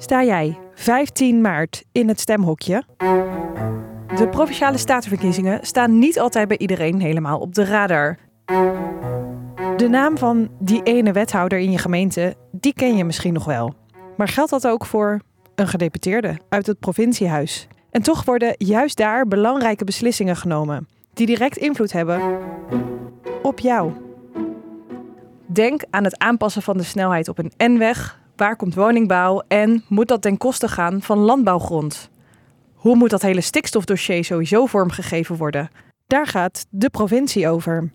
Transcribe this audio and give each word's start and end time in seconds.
Sta 0.00 0.24
jij 0.24 0.58
15 0.74 1.40
maart 1.40 1.84
in 1.92 2.08
het 2.08 2.20
stemhokje? 2.20 2.82
De 4.16 4.28
provinciale 4.30 4.78
statenverkiezingen 4.78 5.66
staan 5.66 5.98
niet 5.98 6.18
altijd 6.18 6.48
bij 6.48 6.58
iedereen 6.58 7.00
helemaal 7.00 7.38
op 7.38 7.54
de 7.54 7.64
radar. 7.64 8.18
De 9.76 9.88
naam 9.88 10.18
van 10.18 10.48
die 10.58 10.82
ene 10.82 11.12
wethouder 11.12 11.58
in 11.58 11.70
je 11.70 11.78
gemeente, 11.78 12.34
die 12.50 12.72
ken 12.74 12.96
je 12.96 13.04
misschien 13.04 13.32
nog 13.32 13.44
wel. 13.44 13.74
Maar 14.16 14.28
geldt 14.28 14.50
dat 14.50 14.66
ook 14.66 14.86
voor 14.86 15.20
een 15.54 15.68
gedeputeerde 15.68 16.38
uit 16.48 16.66
het 16.66 16.78
provinciehuis? 16.78 17.68
En 17.90 18.02
toch 18.02 18.24
worden 18.24 18.54
juist 18.58 18.96
daar 18.96 19.26
belangrijke 19.26 19.84
beslissingen 19.84 20.36
genomen, 20.36 20.88
die 21.14 21.26
direct 21.26 21.56
invloed 21.56 21.92
hebben 21.92 22.38
op 23.42 23.58
jou. 23.58 23.92
Denk 25.46 25.82
aan 25.90 26.04
het 26.04 26.18
aanpassen 26.18 26.62
van 26.62 26.76
de 26.76 26.82
snelheid 26.82 27.28
op 27.28 27.38
een 27.38 27.72
N-weg. 27.72 28.18
Waar 28.38 28.56
komt 28.56 28.74
woningbouw 28.74 29.42
en 29.48 29.84
moet 29.88 30.08
dat 30.08 30.22
ten 30.22 30.36
koste 30.36 30.68
gaan 30.68 31.02
van 31.02 31.18
landbouwgrond? 31.18 32.10
Hoe 32.74 32.96
moet 32.96 33.10
dat 33.10 33.22
hele 33.22 33.40
stikstofdossier 33.40 34.24
sowieso 34.24 34.66
vormgegeven 34.66 35.36
worden? 35.36 35.68
Daar 36.06 36.26
gaat 36.26 36.66
de 36.70 36.90
provincie 36.90 37.48
over. 37.48 37.92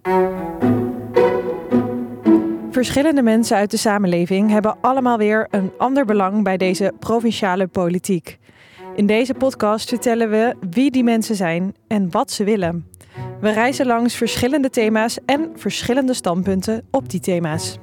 Verschillende 2.72 3.22
mensen 3.22 3.58
uit 3.58 3.72
de 3.72 3.78
samenleving 3.78 4.50
hebben 4.50 4.78
allemaal 4.82 5.18
weer 5.18 5.48
een 5.50 5.72
ander 5.78 6.06
belang 6.06 6.44
bij 6.44 6.58
deze 6.58 6.94
provinciale 7.00 7.68
politiek. 7.68 8.40
In 8.96 9.06
deze 9.06 9.34
podcast 9.34 9.90
vertellen 9.90 10.30
we 10.30 10.56
wie 10.70 10.92
die 10.92 11.04
mensen 11.04 11.36
zijn 11.36 11.76
en 11.88 12.12
wat 12.12 12.32
ze 12.32 12.44
willen. 12.44 12.88
We 13.42 13.52
reizen 13.52 13.86
langs 13.86 14.16
verschillende 14.16 14.70
thema's 14.70 15.18
en 15.26 15.52
verschillende 15.56 16.14
standpunten 16.14 16.88
op 16.92 17.10
die 17.10 17.20
thema's. 17.20 17.78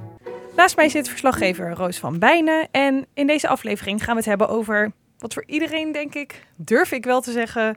Naast 0.57 0.77
mij 0.77 0.89
zit 0.89 1.09
verslaggever 1.09 1.71
Roos 1.71 1.99
van 1.99 2.19
Bijnen 2.19 2.69
en 2.71 3.07
in 3.15 3.27
deze 3.27 3.49
aflevering 3.49 4.05
gaan 4.05 4.15
we 4.15 4.21
het 4.21 4.29
hebben 4.29 4.49
over 4.49 4.93
wat 5.19 5.35
voor 5.35 5.45
iedereen, 5.47 5.93
denk 5.93 6.15
ik, 6.15 6.47
durf 6.57 6.93
ik 6.93 7.05
wel 7.05 7.21
te 7.21 7.33
zeggen, 7.33 7.77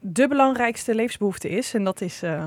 de 0.00 0.28
belangrijkste 0.28 0.94
levensbehoefte 0.94 1.48
is. 1.48 1.74
En 1.74 1.84
dat 1.84 2.00
is 2.00 2.22
uh, 2.22 2.44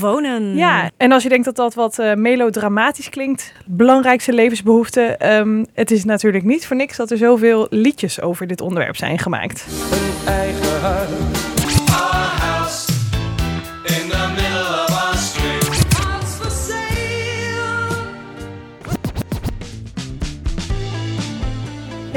wonen. 0.00 0.56
Ja, 0.56 0.90
en 0.96 1.12
als 1.12 1.22
je 1.22 1.28
denkt 1.28 1.44
dat 1.44 1.56
dat 1.56 1.74
wat 1.74 1.98
uh, 1.98 2.14
melodramatisch 2.14 3.08
klinkt, 3.08 3.52
belangrijkste 3.66 4.32
levensbehoefte, 4.32 5.18
um, 5.22 5.66
het 5.74 5.90
is 5.90 6.04
natuurlijk 6.04 6.44
niet 6.44 6.66
voor 6.66 6.76
niks 6.76 6.96
dat 6.96 7.10
er 7.10 7.16
zoveel 7.16 7.66
liedjes 7.70 8.20
over 8.20 8.46
dit 8.46 8.60
onderwerp 8.60 8.96
zijn 8.96 9.18
gemaakt. 9.18 9.66
Een 9.92 10.28
eigen 10.32 10.80
huis. 10.80 11.49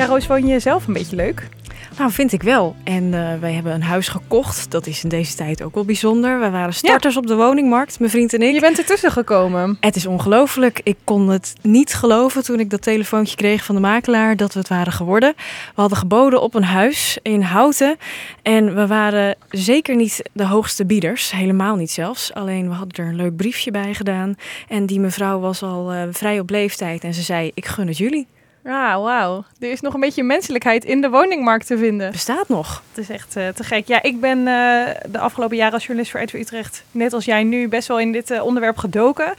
Ja, 0.04 0.10
Roos, 0.10 0.28
woon 0.28 0.48
je 0.48 0.60
zelf 0.60 0.88
een 0.88 0.94
beetje 0.94 1.16
leuk? 1.16 1.50
Nou, 1.98 2.12
vind 2.12 2.32
ik 2.32 2.44
wel. 2.44 2.76
En 2.84 3.04
uh, 3.04 3.40
wij 3.40 3.54
hebben 3.54 3.74
een 3.74 3.84
huis 3.84 4.08
gekocht. 4.08 4.72
Dat 4.72 4.88
is 4.88 5.04
in 5.04 5.10
deze 5.10 5.36
tijd 5.36 5.62
ook 5.62 5.74
wel 5.74 5.86
bijzonder. 5.86 6.40
We 6.40 6.50
waren 6.50 6.74
starters 6.74 7.18
op 7.18 7.28
de 7.28 7.36
woningmarkt, 7.36 8.00
mijn 8.00 8.12
vriend 8.12 8.34
en 8.34 8.42
ik. 8.42 8.54
Je 8.54 8.60
bent 8.60 8.78
ertussen 8.78 9.12
gekomen. 9.12 9.78
Het 9.80 9.96
is 9.96 10.06
ongelooflijk. 10.06 10.82
Ik 10.84 10.98
kon 11.04 11.30
het 11.30 11.54
niet 11.62 11.94
geloven 11.94 12.44
toen 12.44 12.60
ik 12.60 12.70
dat 12.70 12.82
telefoontje 12.82 13.36
kreeg 13.36 13.64
van 13.64 13.76
de 13.76 13.82
makelaar 13.82 14.36
dat 14.36 14.54
we 14.54 14.60
het 14.60 14.70
waren 14.70 14.94
geworden. 14.94 15.34
We 15.76 15.82
hadden 15.82 15.98
geboden 15.98 16.42
op 16.42 16.56
een 16.56 16.64
huis 16.64 17.18
in 17.22 17.42
Houten. 17.42 17.98
En 18.42 18.76
we 18.76 18.88
waren 18.88 19.36
zeker 19.50 19.96
niet 19.96 20.22
de 20.34 20.46
hoogste 20.46 20.86
bieders. 20.86 21.32
Helemaal 21.32 21.76
niet 21.76 21.92
zelfs. 21.92 22.34
Alleen 22.34 22.68
we 22.68 22.74
hadden 22.74 23.06
er 23.06 23.12
een 23.12 23.16
leuk 23.16 23.36
briefje 23.36 23.72
bij 23.72 23.94
gedaan. 23.94 24.36
En 24.68 24.86
die 24.86 25.00
mevrouw 25.00 25.40
was 25.40 25.62
al 25.64 25.94
uh, 25.94 26.02
vrij 26.12 26.40
op 26.40 26.50
leeftijd. 26.50 27.04
En 27.04 27.14
ze 27.14 27.22
zei, 27.22 27.52
ik 27.54 27.66
gun 27.66 27.88
het 27.88 27.98
jullie. 27.98 28.28
Ah, 28.66 29.04
wauw. 29.04 29.44
Er 29.60 29.72
is 29.72 29.82
nog 29.82 29.94
een 29.94 30.00
beetje 30.00 30.24
menselijkheid 30.24 30.86
in 30.86 31.02
de 31.02 31.10
woningmarkt 31.10 31.68
te 31.68 31.78
vinden. 31.78 32.12
Bestaat 32.12 32.48
nog. 32.50 32.84
Het 32.90 32.98
is 32.98 33.10
echt 33.10 33.38
uh, 33.38 33.48
te 33.48 33.64
gek. 33.64 33.88
Ja, 33.88 34.04
ik 34.04 34.20
ben 34.20 34.38
uh, 34.38 34.46
de 35.12 35.20
afgelopen 35.20 35.58
jaren 35.58 35.74
als 35.74 35.84
journalist 35.84 36.12
voor 36.12 36.22
RTV 36.22 36.34
Utrecht, 36.34 36.84
net 36.92 37.14
als 37.14 37.26
jij 37.26 37.44
nu, 37.44 37.68
best 37.68 37.88
wel 37.88 38.00
in 38.00 38.12
dit 38.12 38.32
uh, 38.32 38.44
onderwerp 38.44 38.78
gedoken. 38.78 39.34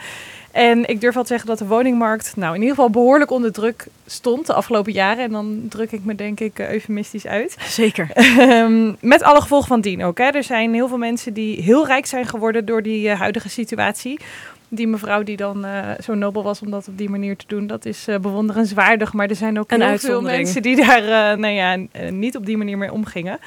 En 0.50 0.88
ik 0.88 1.00
durf 1.00 1.14
wel 1.14 1.22
te 1.22 1.28
zeggen 1.28 1.48
dat 1.48 1.58
de 1.58 1.66
woningmarkt 1.66 2.32
nou 2.36 2.54
in 2.54 2.60
ieder 2.60 2.74
geval 2.74 2.90
behoorlijk 2.90 3.30
onder 3.30 3.52
druk 3.52 3.86
stond 4.06 4.46
de 4.46 4.54
afgelopen 4.54 4.92
jaren. 4.92 5.24
En 5.24 5.30
dan 5.30 5.66
druk 5.68 5.92
ik 5.92 6.04
me 6.04 6.14
denk 6.14 6.40
ik 6.40 6.58
eufemistisch 6.58 7.26
uit. 7.26 7.56
Zeker. 7.68 8.10
um, 8.40 8.96
met 9.00 9.22
alle 9.22 9.40
gevolgen 9.40 9.68
van 9.68 9.80
dien 9.80 10.04
ook. 10.04 10.18
Hè. 10.18 10.24
Er 10.24 10.44
zijn 10.44 10.74
heel 10.74 10.88
veel 10.88 10.98
mensen 10.98 11.32
die 11.32 11.62
heel 11.62 11.86
rijk 11.86 12.06
zijn 12.06 12.26
geworden 12.26 12.64
door 12.64 12.82
die 12.82 13.10
huidige 13.10 13.48
situatie 13.48 14.20
die 14.68 14.86
mevrouw 14.86 15.22
die 15.22 15.36
dan 15.36 15.64
uh, 15.64 15.90
zo 16.02 16.14
nobel 16.14 16.42
was 16.42 16.60
om 16.60 16.70
dat 16.70 16.88
op 16.88 16.98
die 16.98 17.10
manier 17.10 17.36
te 17.36 17.44
doen, 17.48 17.66
dat 17.66 17.84
is 17.84 18.08
uh, 18.08 18.18
bewonderenswaardig. 18.18 19.12
Maar 19.12 19.28
er 19.28 19.36
zijn 19.36 19.58
ook 19.58 19.70
een 19.70 19.82
heel 19.82 19.98
veel 19.98 20.22
mensen 20.22 20.62
die 20.62 20.76
daar 20.76 21.02
uh, 21.02 21.38
nou 21.38 21.54
ja, 21.54 21.78
niet 22.10 22.36
op 22.36 22.46
die 22.46 22.56
manier 22.56 22.78
mee 22.78 22.92
omgingen. 22.92 23.38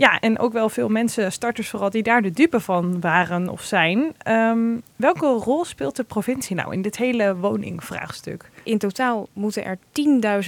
Ja, 0.00 0.20
en 0.20 0.38
ook 0.38 0.52
wel 0.52 0.68
veel 0.68 0.88
mensen, 0.88 1.32
starters 1.32 1.68
vooral, 1.68 1.90
die 1.90 2.02
daar 2.02 2.22
de 2.22 2.30
dupe 2.30 2.60
van 2.60 3.00
waren 3.00 3.48
of 3.48 3.62
zijn. 3.62 4.14
Um, 4.28 4.82
welke 4.96 5.26
rol 5.26 5.64
speelt 5.64 5.96
de 5.96 6.04
provincie 6.04 6.56
nou 6.56 6.72
in 6.72 6.82
dit 6.82 6.96
hele 6.96 7.36
woningvraagstuk? 7.36 8.50
In 8.62 8.78
totaal 8.78 9.28
moeten 9.32 9.64
er 9.64 9.78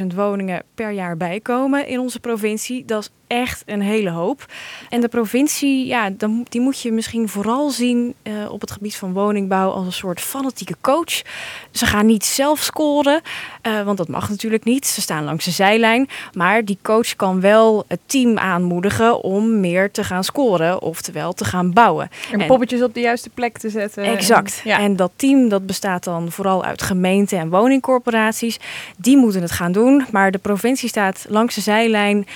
10.000 0.00 0.06
woningen 0.14 0.62
per 0.74 0.90
jaar 0.90 1.16
bijkomen 1.16 1.86
in 1.86 1.98
onze 1.98 2.20
provincie. 2.20 2.84
Dat 2.84 3.02
is 3.02 3.10
echt 3.26 3.62
een 3.66 3.80
hele 3.80 4.10
hoop. 4.10 4.46
En 4.88 5.00
de 5.00 5.08
provincie, 5.08 5.86
ja, 5.86 6.10
die 6.48 6.60
moet 6.60 6.80
je 6.80 6.92
misschien 6.92 7.28
vooral 7.28 7.70
zien 7.70 8.14
uh, 8.22 8.52
op 8.52 8.60
het 8.60 8.70
gebied 8.70 8.96
van 8.96 9.12
woningbouw 9.12 9.70
als 9.70 9.86
een 9.86 9.92
soort 9.92 10.20
fanatieke 10.20 10.76
coach. 10.80 11.22
Ze 11.70 11.86
gaan 11.86 12.06
niet 12.06 12.24
zelf 12.24 12.60
scoren, 12.60 13.20
uh, 13.66 13.82
want 13.82 13.98
dat 13.98 14.08
mag 14.08 14.28
natuurlijk 14.28 14.64
niet. 14.64 14.86
Ze 14.86 15.00
staan 15.00 15.24
langs 15.24 15.44
de 15.44 15.50
zijlijn. 15.50 16.08
Maar 16.32 16.64
die 16.64 16.78
coach 16.82 17.16
kan 17.16 17.40
wel 17.40 17.84
het 17.88 18.00
team 18.06 18.38
aanmoedigen 18.38 19.22
om 19.22 19.41
meer 19.42 19.90
te 19.90 20.04
gaan 20.04 20.24
scoren, 20.24 20.82
oftewel 20.82 21.32
te 21.32 21.44
gaan 21.44 21.72
bouwen. 21.72 22.10
En, 22.32 22.40
en 22.40 22.46
poppetjes 22.46 22.82
op 22.82 22.94
de 22.94 23.00
juiste 23.00 23.30
plek 23.30 23.58
te 23.58 23.70
zetten. 23.70 24.04
Exact. 24.04 24.60
En, 24.64 24.70
ja. 24.70 24.78
en 24.78 24.96
dat 24.96 25.10
team 25.16 25.48
dat 25.48 25.66
bestaat 25.66 26.04
dan 26.04 26.30
vooral 26.30 26.64
uit 26.64 26.82
gemeenten 26.82 27.38
en 27.38 27.48
woningcorporaties. 27.48 28.58
Die 28.96 29.16
moeten 29.16 29.42
het 29.42 29.50
gaan 29.50 29.72
doen. 29.72 30.06
Maar 30.10 30.30
de 30.30 30.38
provincie 30.38 30.88
staat 30.88 31.26
langs 31.28 31.54
de 31.54 31.60
zijlijn 31.60 32.26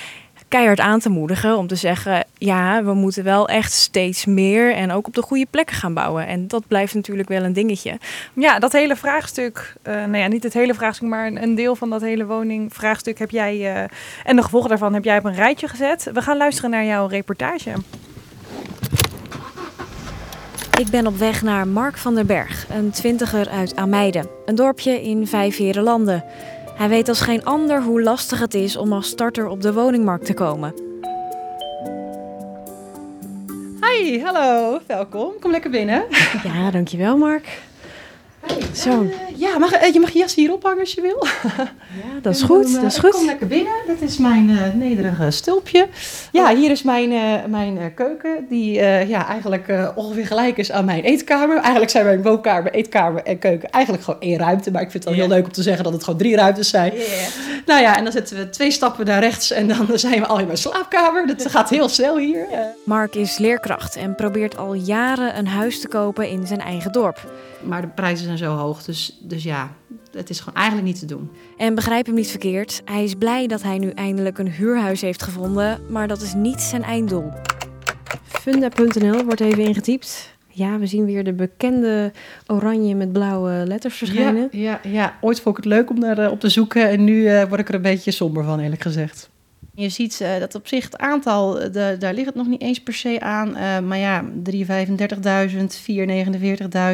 keihard 0.56 0.80
aan 0.80 1.00
te 1.00 1.08
moedigen 1.08 1.56
om 1.56 1.66
te 1.66 1.74
zeggen: 1.74 2.24
ja, 2.38 2.84
we 2.84 2.94
moeten 2.94 3.24
wel 3.24 3.48
echt 3.48 3.72
steeds 3.72 4.24
meer 4.24 4.74
en 4.74 4.92
ook 4.92 5.06
op 5.06 5.14
de 5.14 5.22
goede 5.22 5.46
plekken 5.50 5.76
gaan 5.76 5.94
bouwen. 5.94 6.26
En 6.26 6.48
dat 6.48 6.66
blijft 6.66 6.94
natuurlijk 6.94 7.28
wel 7.28 7.42
een 7.42 7.52
dingetje. 7.52 7.98
Ja, 8.32 8.58
dat 8.58 8.72
hele 8.72 8.96
vraagstuk, 8.96 9.74
uh, 9.82 9.94
nou 9.94 10.16
ja, 10.16 10.26
niet 10.26 10.42
het 10.42 10.52
hele 10.52 10.74
vraagstuk, 10.74 11.08
maar 11.08 11.26
een, 11.26 11.42
een 11.42 11.54
deel 11.54 11.76
van 11.76 11.90
dat 11.90 12.00
hele 12.00 12.26
woningvraagstuk 12.26 13.18
heb 13.18 13.30
jij 13.30 13.56
uh, 13.56 13.82
en 14.24 14.36
de 14.36 14.42
gevolgen 14.42 14.68
daarvan 14.68 14.94
heb 14.94 15.04
jij 15.04 15.18
op 15.18 15.24
een 15.24 15.34
rijtje 15.34 15.68
gezet. 15.68 16.10
We 16.12 16.22
gaan 16.22 16.36
luisteren 16.36 16.70
naar 16.70 16.84
jouw 16.84 17.06
reportage. 17.06 17.72
Ik 20.78 20.88
ben 20.90 21.06
op 21.06 21.16
weg 21.16 21.42
naar 21.42 21.68
Mark 21.68 21.96
van 21.96 22.14
der 22.14 22.26
Berg, 22.26 22.66
een 22.70 22.90
twintiger 22.90 23.48
uit 23.48 23.76
Ameide, 23.76 24.30
een 24.46 24.54
dorpje 24.54 25.02
in 25.02 25.26
Vijfherenlanden. 25.26 26.24
Hij 26.76 26.88
weet 26.88 27.08
als 27.08 27.20
geen 27.20 27.44
ander 27.44 27.82
hoe 27.82 28.02
lastig 28.02 28.38
het 28.38 28.54
is 28.54 28.76
om 28.76 28.92
als 28.92 29.08
starter 29.08 29.46
op 29.46 29.62
de 29.62 29.72
woningmarkt 29.72 30.26
te 30.26 30.34
komen. 30.34 30.74
Hi, 33.80 34.22
hallo, 34.22 34.78
welkom. 34.86 35.32
Kom 35.40 35.50
lekker 35.50 35.70
binnen. 35.70 36.04
Ja, 36.42 36.70
dankjewel 36.70 37.16
Mark. 37.16 37.62
Hey, 38.46 38.74
Zo. 38.74 39.02
Uh, 39.02 39.10
ja, 39.36 39.58
mag, 39.58 39.82
uh, 39.82 39.92
je 39.92 40.00
mag 40.00 40.10
je 40.10 40.18
jas 40.18 40.34
hier 40.34 40.52
ophangen 40.52 40.80
als 40.80 40.92
je 40.92 41.00
wil. 41.00 41.26
Ja, 41.56 42.20
dat 42.22 42.34
is 42.34 42.42
goed. 42.42 42.68
Uh, 42.68 42.74
dat 42.74 42.92
is 42.92 42.98
goed. 42.98 43.10
Kom 43.10 43.24
lekker 43.24 43.46
binnen. 43.46 43.72
Dat 43.86 44.00
is 44.00 44.18
mijn 44.18 44.72
nederige 44.78 45.30
stulpje. 45.30 45.88
Ja, 46.32 46.54
hier 46.54 46.70
is 46.70 46.82
mijn, 46.82 47.10
mijn 47.50 47.94
keuken, 47.94 48.46
die 48.48 48.72
ja, 49.06 49.28
eigenlijk 49.28 49.92
ongeveer 49.94 50.26
gelijk 50.26 50.56
is 50.56 50.72
aan 50.72 50.84
mijn 50.84 51.02
eetkamer. 51.02 51.56
Eigenlijk 51.56 51.90
zijn 51.90 52.04
mijn 52.04 52.22
woonkamer, 52.22 52.72
eetkamer 52.72 53.22
en 53.22 53.38
keuken 53.38 53.70
eigenlijk 53.70 54.04
gewoon 54.04 54.20
één 54.20 54.38
ruimte. 54.38 54.70
Maar 54.70 54.82
ik 54.82 54.90
vind 54.90 55.04
het 55.04 55.12
wel 55.12 55.14
yeah. 55.14 55.28
heel 55.28 55.36
leuk 55.36 55.46
om 55.46 55.52
te 55.52 55.62
zeggen 55.62 55.84
dat 55.84 55.92
het 55.92 56.04
gewoon 56.04 56.18
drie 56.18 56.36
ruimtes 56.36 56.68
zijn. 56.68 56.92
Yeah. 56.94 57.06
Nou 57.66 57.80
ja, 57.80 57.96
en 57.96 58.04
dan 58.04 58.12
zetten 58.12 58.36
we 58.36 58.50
twee 58.50 58.70
stappen 58.70 59.06
naar 59.06 59.20
rechts 59.20 59.50
en 59.50 59.68
dan 59.68 59.88
zijn 59.98 60.20
we 60.20 60.26
al 60.26 60.38
in 60.38 60.46
mijn 60.46 60.58
slaapkamer. 60.58 61.26
Dat 61.26 61.50
gaat 61.50 61.70
heel 61.70 61.88
snel 61.88 62.18
hier. 62.18 62.46
Mark 62.84 63.14
is 63.14 63.38
leerkracht 63.38 63.96
en 63.96 64.14
probeert 64.14 64.56
al 64.56 64.74
jaren 64.74 65.38
een 65.38 65.46
huis 65.46 65.80
te 65.80 65.88
kopen 65.88 66.28
in 66.28 66.46
zijn 66.46 66.60
eigen 66.60 66.92
dorp. 66.92 67.20
Maar 67.62 67.80
de 67.80 67.88
prijzen 67.88 68.24
zijn 68.24 68.35
zo 68.36 68.56
hoog, 68.56 68.82
dus, 68.82 69.18
dus 69.22 69.42
ja, 69.42 69.76
het 70.12 70.30
is 70.30 70.40
gewoon 70.40 70.54
eigenlijk 70.54 70.86
niet 70.86 70.98
te 70.98 71.06
doen. 71.06 71.30
En 71.56 71.74
begrijp 71.74 72.06
hem 72.06 72.14
niet 72.14 72.30
verkeerd, 72.30 72.82
hij 72.84 73.04
is 73.04 73.14
blij 73.14 73.46
dat 73.46 73.62
hij 73.62 73.78
nu 73.78 73.90
eindelijk 73.90 74.38
een 74.38 74.50
huurhuis 74.50 75.00
heeft 75.00 75.22
gevonden, 75.22 75.80
maar 75.88 76.08
dat 76.08 76.20
is 76.20 76.34
niet 76.34 76.60
zijn 76.60 76.82
einddoel. 76.82 77.32
Funda.nl 78.22 79.24
wordt 79.24 79.40
even 79.40 79.64
ingetypt. 79.64 80.34
Ja, 80.48 80.78
we 80.78 80.86
zien 80.86 81.04
weer 81.04 81.24
de 81.24 81.32
bekende 81.32 82.12
oranje 82.46 82.94
met 82.94 83.12
blauwe 83.12 83.64
letters 83.66 83.96
verschijnen. 83.96 84.48
Ja, 84.50 84.80
ja, 84.82 84.90
ja. 84.90 85.16
ooit 85.20 85.40
vond 85.40 85.58
ik 85.58 85.64
het 85.64 85.72
leuk 85.72 85.90
om 85.90 86.00
daar 86.00 86.18
uh, 86.18 86.30
op 86.30 86.40
te 86.40 86.48
zoeken 86.48 86.88
en 86.88 87.04
nu 87.04 87.20
uh, 87.20 87.44
word 87.44 87.60
ik 87.60 87.68
er 87.68 87.74
een 87.74 87.82
beetje 87.82 88.10
somber 88.10 88.44
van, 88.44 88.60
eerlijk 88.60 88.82
gezegd. 88.82 89.30
Je 89.78 89.88
ziet 89.88 90.20
uh, 90.22 90.38
dat 90.38 90.54
op 90.54 90.66
zich 90.66 90.84
het 90.84 90.98
aantal, 90.98 91.52
de, 91.52 91.96
daar 91.98 92.14
ligt 92.14 92.26
het 92.26 92.34
nog 92.34 92.46
niet 92.46 92.60
eens 92.60 92.82
per 92.82 92.94
se 92.94 93.20
aan. 93.20 93.48
Uh, 93.48 93.78
maar 93.78 93.98
ja, 93.98 94.24
335.000, 94.24 94.26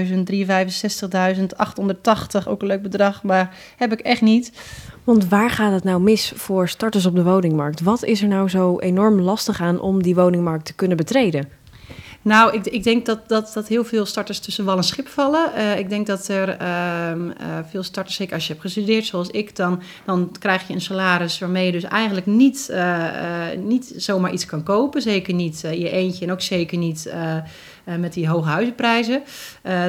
449.000, 0.06 0.24
365.000, 1.38 1.46
880, 1.56 2.48
ook 2.48 2.62
een 2.62 2.66
leuk 2.66 2.82
bedrag, 2.82 3.22
maar 3.22 3.56
heb 3.76 3.92
ik 3.92 4.00
echt 4.00 4.20
niet. 4.20 4.52
Want 5.04 5.28
waar 5.28 5.50
gaat 5.50 5.72
het 5.72 5.84
nou 5.84 6.00
mis 6.00 6.32
voor 6.36 6.68
starters 6.68 7.06
op 7.06 7.14
de 7.14 7.22
woningmarkt? 7.22 7.80
Wat 7.80 8.04
is 8.04 8.22
er 8.22 8.28
nou 8.28 8.48
zo 8.48 8.78
enorm 8.78 9.20
lastig 9.20 9.60
aan 9.60 9.80
om 9.80 10.02
die 10.02 10.14
woningmarkt 10.14 10.64
te 10.64 10.74
kunnen 10.74 10.96
betreden? 10.96 11.61
Nou, 12.22 12.54
ik, 12.54 12.66
ik 12.66 12.82
denk 12.82 13.06
dat, 13.06 13.28
dat, 13.28 13.50
dat 13.54 13.68
heel 13.68 13.84
veel 13.84 14.06
starters 14.06 14.38
tussen 14.38 14.64
wal 14.64 14.76
en 14.76 14.84
schip 14.84 15.08
vallen. 15.08 15.50
Uh, 15.56 15.78
ik 15.78 15.88
denk 15.88 16.06
dat 16.06 16.28
er 16.28 16.62
uh, 16.62 17.10
uh, 17.16 17.58
veel 17.70 17.82
starters, 17.82 18.16
zeker 18.16 18.34
als 18.34 18.46
je 18.46 18.50
hebt 18.50 18.64
gestudeerd 18.64 19.06
zoals 19.06 19.28
ik, 19.28 19.56
dan, 19.56 19.82
dan 20.04 20.36
krijg 20.38 20.68
je 20.68 20.74
een 20.74 20.80
salaris 20.80 21.38
waarmee 21.38 21.66
je 21.66 21.72
dus 21.72 21.84
eigenlijk 21.84 22.26
niet, 22.26 22.68
eh, 22.68 23.06
niet 23.56 23.92
zomaar 23.96 24.32
iets 24.32 24.46
kan 24.46 24.62
kopen. 24.62 25.02
Zeker 25.02 25.34
niet 25.34 25.60
je 25.60 25.90
eentje 25.90 26.24
en 26.24 26.32
ook 26.32 26.40
zeker 26.40 26.78
niet 26.78 27.12
met 27.84 28.12
die 28.12 28.28
hoge 28.28 28.48
huizenprijzen. 28.48 29.22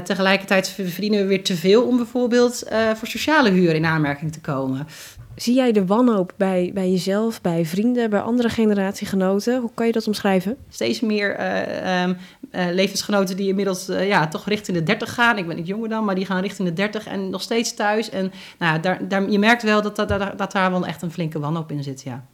tegelijkertijd 0.03 0.69
verdienen 0.69 1.19
we 1.19 1.25
weer 1.25 1.43
te 1.43 1.55
veel 1.55 1.83
om 1.83 1.97
bijvoorbeeld 1.97 2.63
voor 2.95 3.07
sociale 3.07 3.49
huur 3.49 3.75
in 3.75 3.85
aanmerking 3.85 4.31
te 4.31 4.41
komen. 4.41 4.87
Zie 5.35 5.53
jij 5.55 5.71
de 5.71 5.85
wanhoop 5.85 6.33
bij, 6.37 6.71
bij 6.73 6.91
jezelf, 6.91 7.41
bij 7.41 7.65
vrienden, 7.65 8.09
bij 8.09 8.19
andere 8.19 8.49
generatiegenoten? 8.49 9.61
Hoe 9.61 9.69
kan 9.73 9.85
je 9.85 9.91
dat 9.91 10.07
omschrijven? 10.07 10.57
Steeds 10.69 10.99
meer 10.99 11.39
uh, 11.39 12.03
um, 12.03 12.17
uh, 12.51 12.65
levensgenoten 12.71 13.37
die 13.37 13.47
inmiddels 13.47 13.89
uh, 13.89 14.07
ja, 14.07 14.27
toch 14.27 14.47
richting 14.47 14.77
de 14.77 14.83
30 14.83 15.13
gaan. 15.13 15.37
Ik 15.37 15.47
ben 15.47 15.55
niet 15.55 15.67
jonger 15.67 15.89
dan, 15.89 16.05
maar 16.05 16.15
die 16.15 16.25
gaan 16.25 16.41
richting 16.41 16.67
de 16.67 16.73
30 16.73 17.07
en 17.07 17.29
nog 17.29 17.41
steeds 17.41 17.73
thuis. 17.73 18.09
En 18.09 18.31
nou, 18.59 18.79
daar, 18.79 19.07
daar, 19.07 19.29
je 19.29 19.39
merkt 19.39 19.63
wel 19.63 19.81
dat, 19.81 19.95
dat, 19.95 20.07
dat, 20.07 20.37
dat 20.37 20.51
daar 20.51 20.71
wel 20.71 20.85
echt 20.85 21.01
een 21.01 21.11
flinke 21.11 21.39
wanhoop 21.39 21.71
in 21.71 21.83
zit. 21.83 22.01
Ja. 22.01 22.25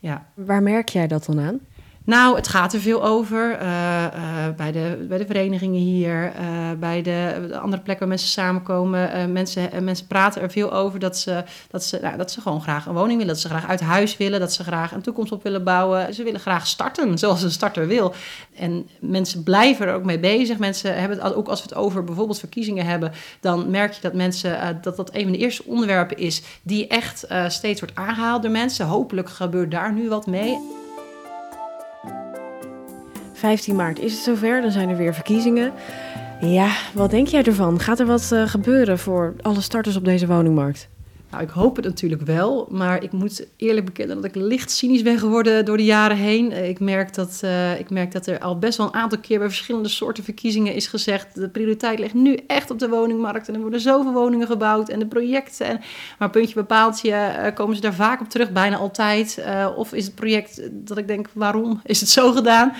Ja. 0.00 0.26
Waar 0.34 0.62
merk 0.62 0.88
jij 0.88 1.06
dat 1.06 1.24
dan 1.24 1.40
aan? 1.40 1.60
Nou, 2.08 2.36
het 2.36 2.48
gaat 2.48 2.72
er 2.72 2.80
veel 2.80 3.04
over. 3.04 3.62
Uh, 3.62 4.04
uh, 4.04 4.48
bij, 4.56 4.72
de, 4.72 5.06
bij 5.08 5.18
de 5.18 5.26
verenigingen 5.26 5.80
hier, 5.80 6.32
uh, 6.40 6.70
bij 6.78 7.02
de, 7.02 7.46
de, 7.48 7.58
andere 7.58 7.82
plekken 7.82 7.98
waar 7.98 8.08
mensen 8.08 8.28
samenkomen. 8.28 9.32
mensen, 9.32 9.84
mensen 9.84 10.06
praten 10.06 10.42
er 10.42 10.50
veel 10.50 10.72
over 10.72 10.98
dat 10.98 11.18
ze, 11.18 11.44
dat, 11.70 11.84
ze, 11.84 11.98
nou, 12.02 12.16
dat 12.16 12.30
ze 12.30 12.40
gewoon 12.40 12.62
graag 12.62 12.86
een 12.86 12.94
woning 12.94 13.18
willen. 13.18 13.32
Dat 13.34 13.42
ze 13.42 13.48
graag 13.48 13.66
uit 13.68 13.80
huis 13.80 14.16
willen. 14.16 14.40
Dat 14.40 14.52
ze 14.52 14.62
graag 14.62 14.92
een 14.92 15.02
toekomst 15.02 15.32
op 15.32 15.42
willen 15.42 15.64
bouwen. 15.64 16.14
Ze 16.14 16.22
willen 16.22 16.40
graag 16.40 16.66
starten 16.66 17.18
zoals 17.18 17.42
een 17.42 17.50
starter 17.50 17.86
wil. 17.86 18.14
En 18.56 18.88
mensen 19.00 19.42
blijven 19.42 19.86
er 19.86 19.94
ook 19.94 20.04
mee 20.04 20.18
bezig. 20.18 20.58
Mensen 20.58 21.00
hebben 21.00 21.18
het 21.22 21.34
ook 21.34 21.48
als 21.48 21.62
we 21.62 21.68
het 21.68 21.78
over 21.78 22.04
bijvoorbeeld 22.04 22.38
verkiezingen 22.38 22.86
hebben. 22.86 23.12
Dan 23.40 23.70
merk 23.70 23.92
je 23.92 24.00
dat 24.00 24.14
mensen 24.14 24.78
dat 24.82 24.96
dat 24.96 25.14
een 25.14 25.22
van 25.22 25.32
de 25.32 25.38
eerste 25.38 25.64
onderwerpen 25.66 26.16
is 26.16 26.42
die 26.62 26.86
echt 26.86 27.26
steeds 27.48 27.80
wordt 27.80 27.94
aangehaald 27.94 28.42
door 28.42 28.50
mensen. 28.50 28.86
Hopelijk 28.86 29.28
gebeurt 29.28 29.70
daar 29.70 29.92
nu 29.92 30.08
wat 30.08 30.26
mee. 30.26 30.77
15 33.38 33.76
maart 33.76 33.98
is 33.98 34.12
het 34.12 34.22
zover, 34.22 34.60
dan 34.60 34.70
zijn 34.70 34.88
er 34.88 34.96
weer 34.96 35.14
verkiezingen. 35.14 35.72
Ja, 36.40 36.70
wat 36.94 37.10
denk 37.10 37.26
jij 37.26 37.42
ervan? 37.42 37.80
Gaat 37.80 38.00
er 38.00 38.06
wat 38.06 38.30
uh, 38.32 38.48
gebeuren 38.48 38.98
voor 38.98 39.34
alle 39.40 39.60
starters 39.60 39.96
op 39.96 40.04
deze 40.04 40.26
woningmarkt? 40.26 40.88
Nou, 41.30 41.42
ik 41.42 41.50
hoop 41.50 41.76
het 41.76 41.84
natuurlijk 41.84 42.22
wel, 42.22 42.66
maar 42.70 43.02
ik 43.02 43.12
moet 43.12 43.46
eerlijk 43.56 43.86
bekennen 43.86 44.16
dat 44.16 44.24
ik 44.24 44.34
licht 44.34 44.70
cynisch 44.70 45.02
ben 45.02 45.18
geworden 45.18 45.64
door 45.64 45.76
de 45.76 45.84
jaren 45.84 46.16
heen. 46.16 46.52
Eh, 46.52 46.68
ik 46.68 46.80
merk 46.80 47.14
dat, 47.14 47.40
uh, 47.44 47.78
ik 47.78 47.90
merk 47.90 48.12
dat 48.12 48.26
er 48.26 48.38
al 48.38 48.58
best 48.58 48.78
wel 48.78 48.86
een 48.86 48.94
aantal 48.94 49.18
keer 49.18 49.38
bij 49.38 49.48
verschillende 49.48 49.88
soorten 49.88 50.24
verkiezingen 50.24 50.74
is 50.74 50.86
gezegd: 50.86 51.34
de 51.34 51.48
prioriteit 51.48 51.98
ligt 51.98 52.14
nu 52.14 52.38
echt 52.46 52.70
op 52.70 52.78
de 52.78 52.88
woningmarkt 52.88 53.48
en 53.48 53.54
er 53.54 53.60
worden 53.60 53.80
zoveel 53.80 54.12
woningen 54.12 54.46
gebouwd 54.46 54.88
en 54.88 54.98
de 54.98 55.06
projecten. 55.06 55.66
En, 55.66 55.80
maar 56.18 56.30
puntje 56.30 56.54
bepaaltje 56.54 57.10
uh, 57.10 57.54
komen 57.54 57.76
ze 57.76 57.82
daar 57.82 57.94
vaak 57.94 58.20
op 58.20 58.28
terug, 58.28 58.52
bijna 58.52 58.76
altijd. 58.76 59.44
of 59.76 59.92
is 59.92 60.04
het 60.04 60.14
project 60.14 60.68
dat 60.72 60.98
ik 60.98 61.06
denk: 61.06 61.28
waarom 61.32 61.80
is 61.84 62.00
het 62.00 62.08
zo 62.08 62.32
gedaan? 62.32 62.72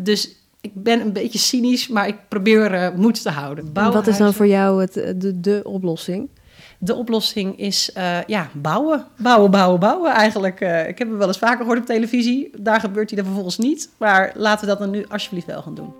dus 0.00 0.34
ik 0.60 0.70
ben 0.74 1.00
een 1.00 1.12
beetje 1.12 1.38
cynisch, 1.38 1.88
maar 1.88 2.08
ik 2.08 2.16
probeer 2.28 2.92
moed 2.96 3.22
te 3.22 3.30
houden. 3.30 3.72
wat 3.72 4.06
is 4.06 4.16
dan 4.16 4.34
voor 4.34 4.46
jou 4.46 4.80
het, 4.80 4.92
de, 4.92 5.40
de 5.40 5.60
oplossing? 5.64 6.28
De 6.78 6.94
oplossing 6.94 7.58
is 7.58 7.90
uh, 7.96 8.22
ja, 8.22 8.48
bouwen. 8.52 9.06
Bouwen, 9.16 9.50
bouwen, 9.50 9.80
bouwen 9.80 10.12
eigenlijk. 10.12 10.60
Uh, 10.60 10.88
ik 10.88 10.98
heb 10.98 11.08
hem 11.08 11.18
wel 11.18 11.26
eens 11.26 11.38
vaker 11.38 11.58
gehoord 11.58 11.78
op 11.78 11.86
televisie. 11.86 12.50
Daar 12.58 12.80
gebeurt 12.80 13.08
hij 13.08 13.16
dan 13.16 13.26
vervolgens 13.26 13.58
niet. 13.58 13.90
Maar 13.98 14.32
laten 14.34 14.60
we 14.60 14.66
dat 14.66 14.78
dan 14.78 14.90
nu 14.90 15.04
alsjeblieft 15.08 15.46
wel 15.46 15.62
gaan 15.62 15.74
doen. 15.74 15.94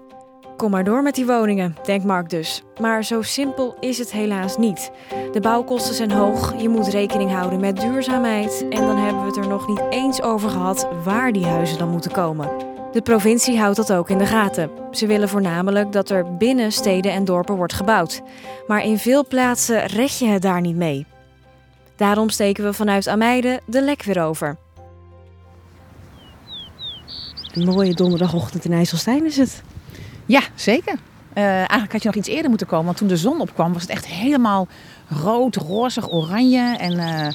Kom 0.57 0.71
maar 0.71 0.85
door 0.85 1.03
met 1.03 1.15
die 1.15 1.27
woningen, 1.27 1.77
denkt 1.85 2.05
Mark 2.05 2.31
dus. 2.31 2.63
Maar 2.81 3.05
zo 3.05 3.23
simpel 3.23 3.77
is 3.81 3.99
het 3.99 4.13
helaas 4.13 4.57
niet. 4.57 4.91
De 5.33 5.41
bouwkosten 5.41 5.95
zijn 5.95 6.11
hoog, 6.11 6.61
je 6.61 6.69
moet 6.69 6.89
rekening 6.89 7.31
houden 7.31 7.61
met 7.61 7.81
duurzaamheid. 7.81 8.67
En 8.71 8.81
dan 8.81 8.97
hebben 8.97 9.21
we 9.21 9.27
het 9.27 9.37
er 9.37 9.49
nog 9.49 9.69
niet 9.69 9.83
eens 9.91 10.23
over 10.23 10.51
gehad 10.51 10.89
waar 11.05 11.33
die 11.33 11.47
huizen 11.47 11.79
dan 11.79 11.89
moeten 11.89 12.13
komen. 12.13 12.76
De 12.93 13.03
provincie 13.03 13.59
houdt 13.59 13.77
dat 13.77 13.93
ook 13.93 14.11
in 14.11 14.19
de 14.19 14.27
gaten. 14.27 14.71
Ze 14.91 15.07
willen 15.07 15.29
voornamelijk 15.29 15.93
dat 15.93 16.11
er 16.11 16.37
binnen 16.37 16.73
steden 16.73 17.13
en 17.13 17.25
dorpen 17.25 17.55
wordt 17.57 17.73
gebouwd. 17.73 18.23
Maar 18.67 18.85
in 18.85 18.99
veel 18.99 19.27
plaatsen 19.27 19.87
red 19.87 20.19
je 20.19 20.27
het 20.27 20.43
daar 20.43 20.61
niet 20.61 20.77
mee. 20.77 21.07
Daarom 21.97 22.29
steken 22.29 22.65
we 22.65 22.73
vanuit 22.73 23.09
Ameide 23.09 23.61
de 23.67 23.83
lek 23.83 24.03
weer 24.03 24.23
over. 24.23 24.57
Een 27.53 27.65
mooie 27.65 27.95
donderdagochtend 27.95 28.65
in 28.65 28.73
IJsselstein 28.73 29.25
is 29.25 29.37
het. 29.37 29.63
Ja, 30.27 30.41
zeker. 30.55 30.95
Uh, 31.35 31.45
eigenlijk 31.45 31.93
had 31.93 32.03
je 32.03 32.09
nog 32.09 32.17
iets 32.17 32.29
eerder 32.29 32.49
moeten 32.49 32.67
komen, 32.67 32.85
want 32.85 32.97
toen 32.97 33.09
de 33.09 33.17
zon 33.17 33.41
opkwam 33.41 33.73
was 33.73 33.83
het 33.83 33.91
echt 33.91 34.07
helemaal 34.07 34.69
rood, 35.09 35.57
rozig, 35.57 36.11
oranje. 36.11 36.77
En 36.77 36.93
uh, 36.93 37.29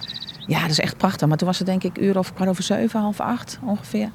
ja, 0.47 0.61
dat 0.61 0.69
is 0.69 0.79
echt 0.79 0.97
prachtig. 0.97 1.27
Maar 1.27 1.37
toen 1.37 1.47
was 1.47 1.57
het 1.57 1.67
denk 1.67 1.83
ik 1.83 1.97
uur 1.97 2.17
of 2.17 2.33
kwart 2.33 2.49
over 2.49 2.63
zeven, 2.63 2.99
half 2.99 3.19
acht 3.19 3.59
ongeveer. 3.65 4.09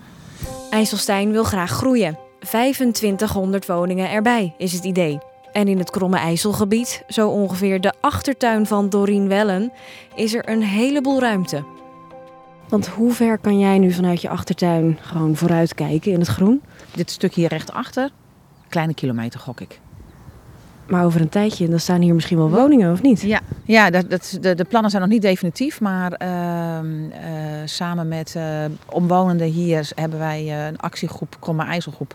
IJsselstein 0.70 1.30
wil 1.30 1.44
graag 1.44 1.70
groeien. 1.70 2.18
2500 2.40 3.66
woningen 3.66 4.10
erbij 4.10 4.54
is 4.58 4.72
het 4.72 4.84
idee. 4.84 5.18
En 5.52 5.68
in 5.68 5.78
het 5.78 5.90
Kromme 5.90 6.16
IJsselgebied, 6.16 7.04
zo 7.08 7.28
ongeveer 7.28 7.80
de 7.80 7.92
achtertuin 8.00 8.66
van 8.66 8.88
Dorien 8.88 9.28
Wellen, 9.28 9.72
is 10.14 10.34
er 10.34 10.48
een 10.48 10.62
heleboel 10.62 11.20
ruimte. 11.20 11.64
Want 12.68 12.86
hoe 12.86 13.12
ver 13.12 13.38
kan 13.38 13.58
jij 13.58 13.78
nu 13.78 13.92
vanuit 13.92 14.20
je 14.20 14.28
achtertuin 14.28 14.98
gewoon 15.00 15.36
vooruit 15.36 15.74
kijken 15.74 16.12
in 16.12 16.18
het 16.18 16.28
groen? 16.28 16.62
Dit 16.94 17.10
stuk 17.10 17.34
hier 17.34 17.48
rechtsachter, 17.48 18.10
kleine 18.68 18.94
kilometer 18.94 19.40
gok 19.40 19.60
ik. 19.60 19.80
Maar 20.86 21.04
over 21.04 21.20
een 21.20 21.28
tijdje, 21.28 21.68
dan 21.68 21.80
staan 21.80 22.00
hier 22.00 22.14
misschien 22.14 22.36
wel 22.36 22.50
woningen, 22.50 22.92
of 22.92 23.02
niet? 23.02 23.20
Ja, 23.20 23.40
ja 23.64 23.90
dat, 23.90 24.10
dat, 24.10 24.38
de, 24.40 24.54
de 24.54 24.64
plannen 24.64 24.90
zijn 24.90 25.02
nog 25.02 25.12
niet 25.12 25.22
definitief. 25.22 25.80
Maar 25.80 26.20
uh, 26.22 26.28
uh, 26.28 27.16
samen 27.64 28.08
met 28.08 28.34
uh, 28.36 28.44
omwonenden 28.86 29.46
hier 29.46 29.90
hebben 29.94 30.18
wij 30.18 30.40
eh, 30.46 30.66
een 30.66 30.78
actiegroep, 30.78 31.36
Kromme 31.40 31.64
IJsselgroep, 31.64 32.14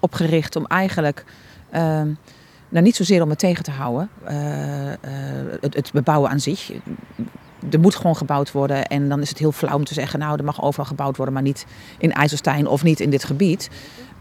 opgericht 0.00 0.56
om 0.56 0.66
eigenlijk... 0.66 1.24
Ehm, 1.70 2.08
nou, 2.68 2.84
niet 2.84 2.96
zozeer 2.96 3.22
om 3.22 3.30
het 3.30 3.38
tegen 3.38 3.64
te 3.64 3.70
houden, 3.70 4.08
het, 5.60 5.74
het 5.74 5.90
bebouwen 5.92 6.30
aan 6.30 6.40
zich 6.40 6.70
er 7.70 7.80
moet 7.80 7.94
gewoon 7.94 8.16
gebouwd 8.16 8.52
worden. 8.52 8.86
En 8.86 9.08
dan 9.08 9.20
is 9.20 9.28
het 9.28 9.38
heel 9.38 9.52
flauw 9.52 9.74
om 9.74 9.84
te 9.84 9.94
zeggen, 9.94 10.18
nou, 10.18 10.38
er 10.38 10.44
mag 10.44 10.62
overal 10.62 10.84
gebouwd 10.84 11.16
worden, 11.16 11.34
maar 11.34 11.42
niet 11.42 11.66
in 11.98 12.12
IJsselstein 12.12 12.66
of 12.66 12.82
niet 12.82 13.00
in 13.00 13.10
dit 13.10 13.24
gebied. 13.24 13.70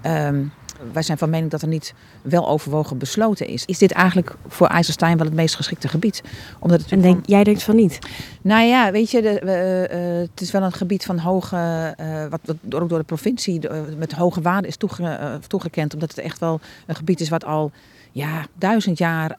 Um, 0.05 0.51
wij 0.91 1.01
zijn 1.01 1.17
van 1.17 1.29
mening 1.29 1.51
dat 1.51 1.61
er 1.61 1.67
niet 1.67 1.93
wel 2.21 2.47
overwogen 2.47 2.97
besloten 2.97 3.47
is. 3.47 3.65
Is 3.65 3.77
dit 3.77 3.91
eigenlijk 3.91 4.35
voor 4.47 4.67
IJsselstein 4.67 5.17
wel 5.17 5.25
het 5.25 5.35
meest 5.35 5.55
geschikte 5.55 5.87
gebied? 5.87 6.23
Omdat 6.59 6.81
het 6.81 6.91
en 6.91 7.01
denk, 7.01 7.25
jij 7.25 7.43
denkt 7.43 7.63
van 7.63 7.75
niet? 7.75 7.99
Nou 8.41 8.65
ja, 8.65 8.91
weet 8.91 9.11
je, 9.11 9.21
de, 9.21 9.39
uh, 9.43 10.29
het 10.29 10.41
is 10.41 10.51
wel 10.51 10.61
een 10.61 10.71
gebied 10.71 11.05
van 11.05 11.19
hoge, 11.19 11.95
uh, 11.99 12.25
wat, 12.29 12.39
wat 12.43 12.81
ook 12.81 12.89
door 12.89 12.97
de 12.99 13.05
provincie 13.05 13.61
met 13.97 14.11
hoge 14.11 14.41
waarde 14.41 14.67
is 14.67 14.75
toege, 14.75 15.39
toegekend. 15.47 15.93
Omdat 15.93 16.09
het 16.09 16.19
echt 16.19 16.39
wel 16.39 16.59
een 16.85 16.95
gebied 16.95 17.19
is 17.19 17.29
wat 17.29 17.45
al 17.45 17.71
ja, 18.11 18.45
duizend 18.53 18.97
jaar 18.97 19.31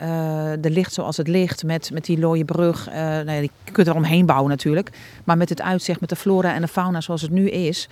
er 0.60 0.70
ligt 0.70 0.92
zoals 0.92 1.16
het 1.16 1.28
ligt. 1.28 1.64
Met, 1.64 1.90
met 1.92 2.04
die 2.04 2.18
looie 2.18 2.44
brug. 2.44 2.86
nou 2.90 3.30
ja, 3.30 3.40
die 3.40 3.50
kunt 3.72 3.86
er 3.86 3.94
omheen 3.94 4.26
bouwen 4.26 4.50
natuurlijk. 4.50 4.90
Maar 5.24 5.36
met 5.36 5.48
het 5.48 5.62
uitzicht, 5.62 6.00
met 6.00 6.08
de 6.08 6.16
flora 6.16 6.54
en 6.54 6.60
de 6.60 6.68
fauna 6.68 7.00
zoals 7.00 7.22
het 7.22 7.30
nu 7.30 7.48
is. 7.48 7.88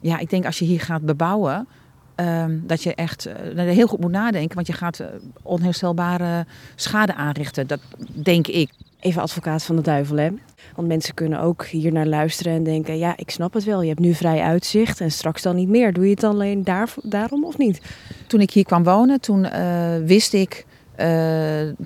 Ja, 0.00 0.18
ik 0.18 0.30
denk 0.30 0.44
als 0.46 0.58
je 0.58 0.64
hier 0.64 0.80
gaat 0.80 1.02
bebouwen 1.02 1.66
Ehm, 2.14 2.58
dat 2.62 2.82
je 2.82 2.94
echt 2.94 3.26
uh, 3.26 3.32
heel 3.54 3.86
goed 3.86 4.00
moet 4.00 4.10
nadenken, 4.10 4.54
want 4.54 4.66
je 4.66 4.72
gaat 4.72 5.00
uh, 5.00 5.06
onherstelbare 5.42 6.46
schade 6.74 7.14
aanrichten. 7.14 7.66
Dat 7.66 7.80
denk 8.12 8.46
ik. 8.46 8.70
Even 9.00 9.22
advocaat 9.22 9.64
van 9.64 9.76
de 9.76 9.82
duivel, 9.82 10.16
hè? 10.16 10.28
Want 10.74 10.88
mensen 10.88 11.14
kunnen 11.14 11.40
ook 11.40 11.66
hier 11.66 11.92
naar 11.92 12.06
luisteren 12.06 12.52
en 12.52 12.62
denken: 12.62 12.98
ja, 12.98 13.12
ik 13.16 13.30
snap 13.30 13.54
het 13.54 13.64
wel. 13.64 13.82
Je 13.82 13.88
hebt 13.88 14.00
nu 14.00 14.14
vrij 14.14 14.40
uitzicht 14.40 15.00
en 15.00 15.10
straks 15.10 15.42
dan 15.42 15.56
niet 15.56 15.68
meer. 15.68 15.92
Doe 15.92 16.04
je 16.04 16.10
het 16.10 16.24
alleen 16.24 16.64
daar, 16.64 16.94
daarom 17.02 17.44
of 17.44 17.58
niet? 17.58 17.80
Toen 18.26 18.40
ik 18.40 18.50
hier 18.50 18.64
kwam 18.64 18.84
wonen, 18.84 19.20
toen 19.20 19.44
uh, 19.44 19.96
wist 20.04 20.32
ik. 20.32 20.66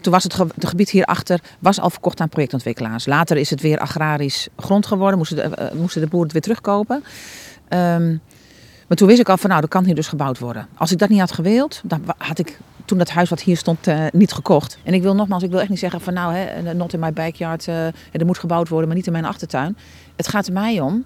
toen 0.01 0.13
was 0.13 0.25
het, 0.25 0.35
ge 0.35 0.47
het 0.55 0.67
gebied 0.67 0.91
hierachter 0.91 1.41
was 1.59 1.81
al 1.81 1.91
verkocht 1.91 2.21
aan 2.21 2.29
projectontwikkelaars. 2.29 3.07
Later 3.07 3.37
is 3.37 3.51
het 3.51 3.61
weer 3.61 3.79
agrarisch 3.79 4.49
grond 4.57 4.87
geworden, 4.87 5.19
moesten 5.19 5.37
de, 5.37 5.71
moesten 5.75 6.01
de 6.01 6.09
boeren 6.09 6.29
het 6.29 6.33
weer 6.33 6.43
terugkopen. 6.43 7.03
Um, 7.69 8.21
maar 8.89 8.97
toen 8.97 9.09
wist 9.09 9.21
ik 9.21 9.29
al 9.29 9.37
van 9.37 9.51
nou, 9.51 9.61
dat 9.61 9.71
kan 9.71 9.85
hier 9.85 9.95
dus 9.95 10.09
gebouwd 10.09 10.39
worden. 10.39 10.69
Als 10.75 10.93
ik 10.93 10.99
dat 10.99 11.09
niet 11.09 11.21
had 11.21 11.33
gewild, 11.33 11.81
dan 11.85 12.03
had 12.19 12.39
ik 12.39 12.59
toen 12.85 12.99
dat 12.99 13.11
huis 13.11 13.29
wat 13.29 13.41
hier 13.41 13.57
stond 13.57 13.87
uh, 13.87 14.07
niet 14.13 14.33
gekocht. 14.33 14.79
En 14.85 14.95
ik 14.95 15.03
wil 15.03 15.15
nogmaals, 15.15 15.43
ik 15.43 15.51
wil 15.51 15.61
echt 15.61 15.69
niet 15.69 15.79
zeggen 15.79 16.01
van 16.01 16.15
nou, 16.15 16.35
hè, 16.35 16.75
not 16.75 16.93
in 16.93 17.01
my 17.01 17.13
backyard, 17.13 17.67
uh, 17.67 17.87
er 17.87 18.27
moet 18.27 18.39
gebouwd 18.39 18.69
worden, 18.69 18.89
maar 18.89 18.97
niet 18.97 19.07
in 19.07 19.13
mijn 19.13 19.25
achtertuin. 19.25 19.77
Het 20.17 20.29
gaat 20.29 20.47
er 20.47 20.53
mij 20.53 20.81
om, 20.81 21.05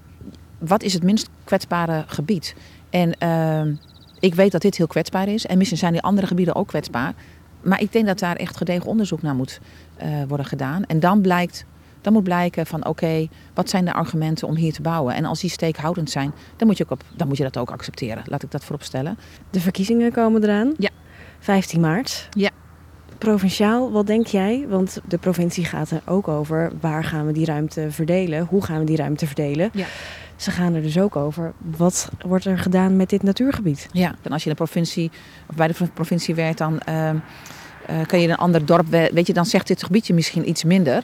wat 0.58 0.82
is 0.82 0.92
het 0.92 1.02
minst 1.02 1.28
kwetsbare 1.44 2.04
gebied? 2.06 2.54
En 2.90 3.18
ehm, 3.18 3.74
ik 4.20 4.34
weet 4.34 4.52
dat 4.52 4.60
dit 4.60 4.76
heel 4.76 4.86
kwetsbaar 4.86 5.28
is. 5.28 5.46
En 5.46 5.58
misschien 5.58 5.78
zijn 5.78 5.92
die 5.92 6.02
andere 6.02 6.26
gebieden 6.26 6.54
ook 6.54 6.68
kwetsbaar. 6.68 7.14
Maar 7.62 7.80
ik 7.80 7.92
denk 7.92 8.06
dat 8.06 8.18
daar 8.18 8.36
echt 8.36 8.56
gedegen 8.56 8.86
onderzoek 8.86 9.22
naar 9.22 9.34
moet 9.34 9.60
eh, 9.96 10.08
worden 10.28 10.46
gedaan. 10.46 10.84
En 10.84 11.00
dan 11.00 11.20
blijkt 11.20 11.64
dan 12.02 12.12
moet 12.12 12.22
blijken 12.24 12.66
van 12.66 12.86
oké, 12.86 13.28
wat 13.54 13.70
zijn 13.70 13.84
de 13.84 13.92
argumenten 13.92 14.48
om 14.48 14.56
hier 14.56 14.72
te 14.72 14.82
bouwen? 14.82 15.14
En 15.14 15.24
als 15.24 15.40
die 15.40 15.50
steekhoudend 15.50 16.10
zijn, 16.10 16.32
dan 16.56 16.66
moet 16.66 16.76
je, 16.76 16.84
ook 16.84 16.90
op, 16.90 17.02
dan 17.16 17.28
moet 17.28 17.36
je 17.36 17.42
dat 17.42 17.56
ook 17.56 17.70
accepteren. 17.70 18.22
Laat 18.26 18.42
ik 18.42 18.50
dat 18.50 18.64
voorop 18.64 18.82
stellen. 18.82 19.18
De 19.50 19.60
verkiezingen 19.60 20.12
komen 20.12 20.42
eraan. 20.42 20.74
Ja. 20.78 20.90
15 21.38 21.80
maart. 21.80 22.28
Ja. 22.30 22.50
Provinciaal, 23.18 23.92
wat 23.92 24.06
denk 24.06 24.26
jij? 24.26 24.66
Want 24.68 25.00
de 25.08 25.18
provincie 25.18 25.64
gaat 25.64 25.90
er 25.90 26.02
ook 26.06 26.28
over 26.28 26.72
waar 26.80 27.04
gaan 27.04 27.26
we 27.26 27.32
die 27.32 27.44
ruimte 27.44 27.86
verdelen? 27.90 28.46
Hoe 28.46 28.64
gaan 28.64 28.78
we 28.78 28.84
die 28.84 28.96
ruimte 28.96 29.26
verdelen? 29.26 29.70
Ja. 29.72 29.86
Ze 30.36 30.50
gaan 30.50 30.74
er 30.74 30.82
dus 30.82 30.98
ook 30.98 31.16
over 31.16 31.52
wat 31.58 32.10
wordt 32.26 32.44
er 32.44 32.58
gedaan 32.58 32.96
met 32.96 33.10
dit 33.10 33.22
natuurgebied? 33.22 33.88
Ja, 33.92 34.14
en 34.22 34.32
als 34.32 34.42
je 34.42 34.50
in 34.50 34.56
de 34.56 34.62
provincie 34.62 35.10
of 35.48 35.54
bij 35.54 35.66
de 35.66 35.74
provincie 35.94 36.34
werkt, 36.34 36.58
dan 36.58 36.80
uh, 36.88 37.10
uh, 37.10 37.16
kan 38.06 38.18
je 38.18 38.24
in 38.24 38.30
een 38.30 38.36
ander 38.36 38.66
dorp, 38.66 38.86
weet 38.88 39.26
je, 39.26 39.32
dan 39.32 39.46
zegt 39.46 39.66
dit 39.66 39.82
gebiedje 39.82 40.14
misschien 40.14 40.48
iets 40.48 40.64
minder. 40.64 41.02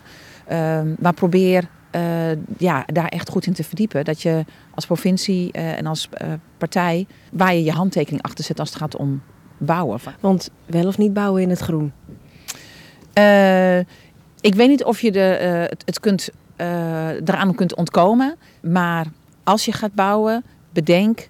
Uh, 0.52 0.81
maar 0.99 1.12
probeer 1.12 1.69
uh, 1.95 2.31
ja, 2.59 2.85
daar 2.87 3.09
echt 3.09 3.28
goed 3.28 3.47
in 3.47 3.52
te 3.52 3.64
verdiepen. 3.64 4.05
Dat 4.05 4.23
je 4.23 4.45
als 4.75 4.87
provincie 4.87 5.50
uh, 5.52 5.78
en 5.78 5.87
als 5.87 6.09
uh, 6.23 6.33
partij 6.59 7.07
waar 7.33 7.55
je 7.55 7.64
je 7.64 7.73
handtekening 7.73 8.23
achter 8.23 8.45
zet 8.45 8.61
als 8.61 8.69
het 8.69 8.78
gaat 8.78 8.97
om 8.97 9.23
bouwen. 9.59 10.00
Want 10.21 10.50
wel 10.67 10.87
of 10.87 10.99
niet 10.99 11.12
bouwen 11.12 11.43
in 11.43 11.50
het 11.50 11.59
groen? 11.59 11.93
ik 14.40 14.55
weet 14.55 14.69
niet 14.69 14.85
of 14.85 15.00
je 15.00 15.12
de, 15.12 15.21
het, 15.71 15.83
het 15.85 16.00
kunt, 16.00 16.31
eraan 17.25 17.55
kunt 17.55 17.75
ontkomen. 17.75 18.37
Maar 18.62 19.07
als 19.45 19.64
je 19.64 19.73
gaat 19.73 19.95
bouwen, 19.95 20.45
bedenk 20.73 21.28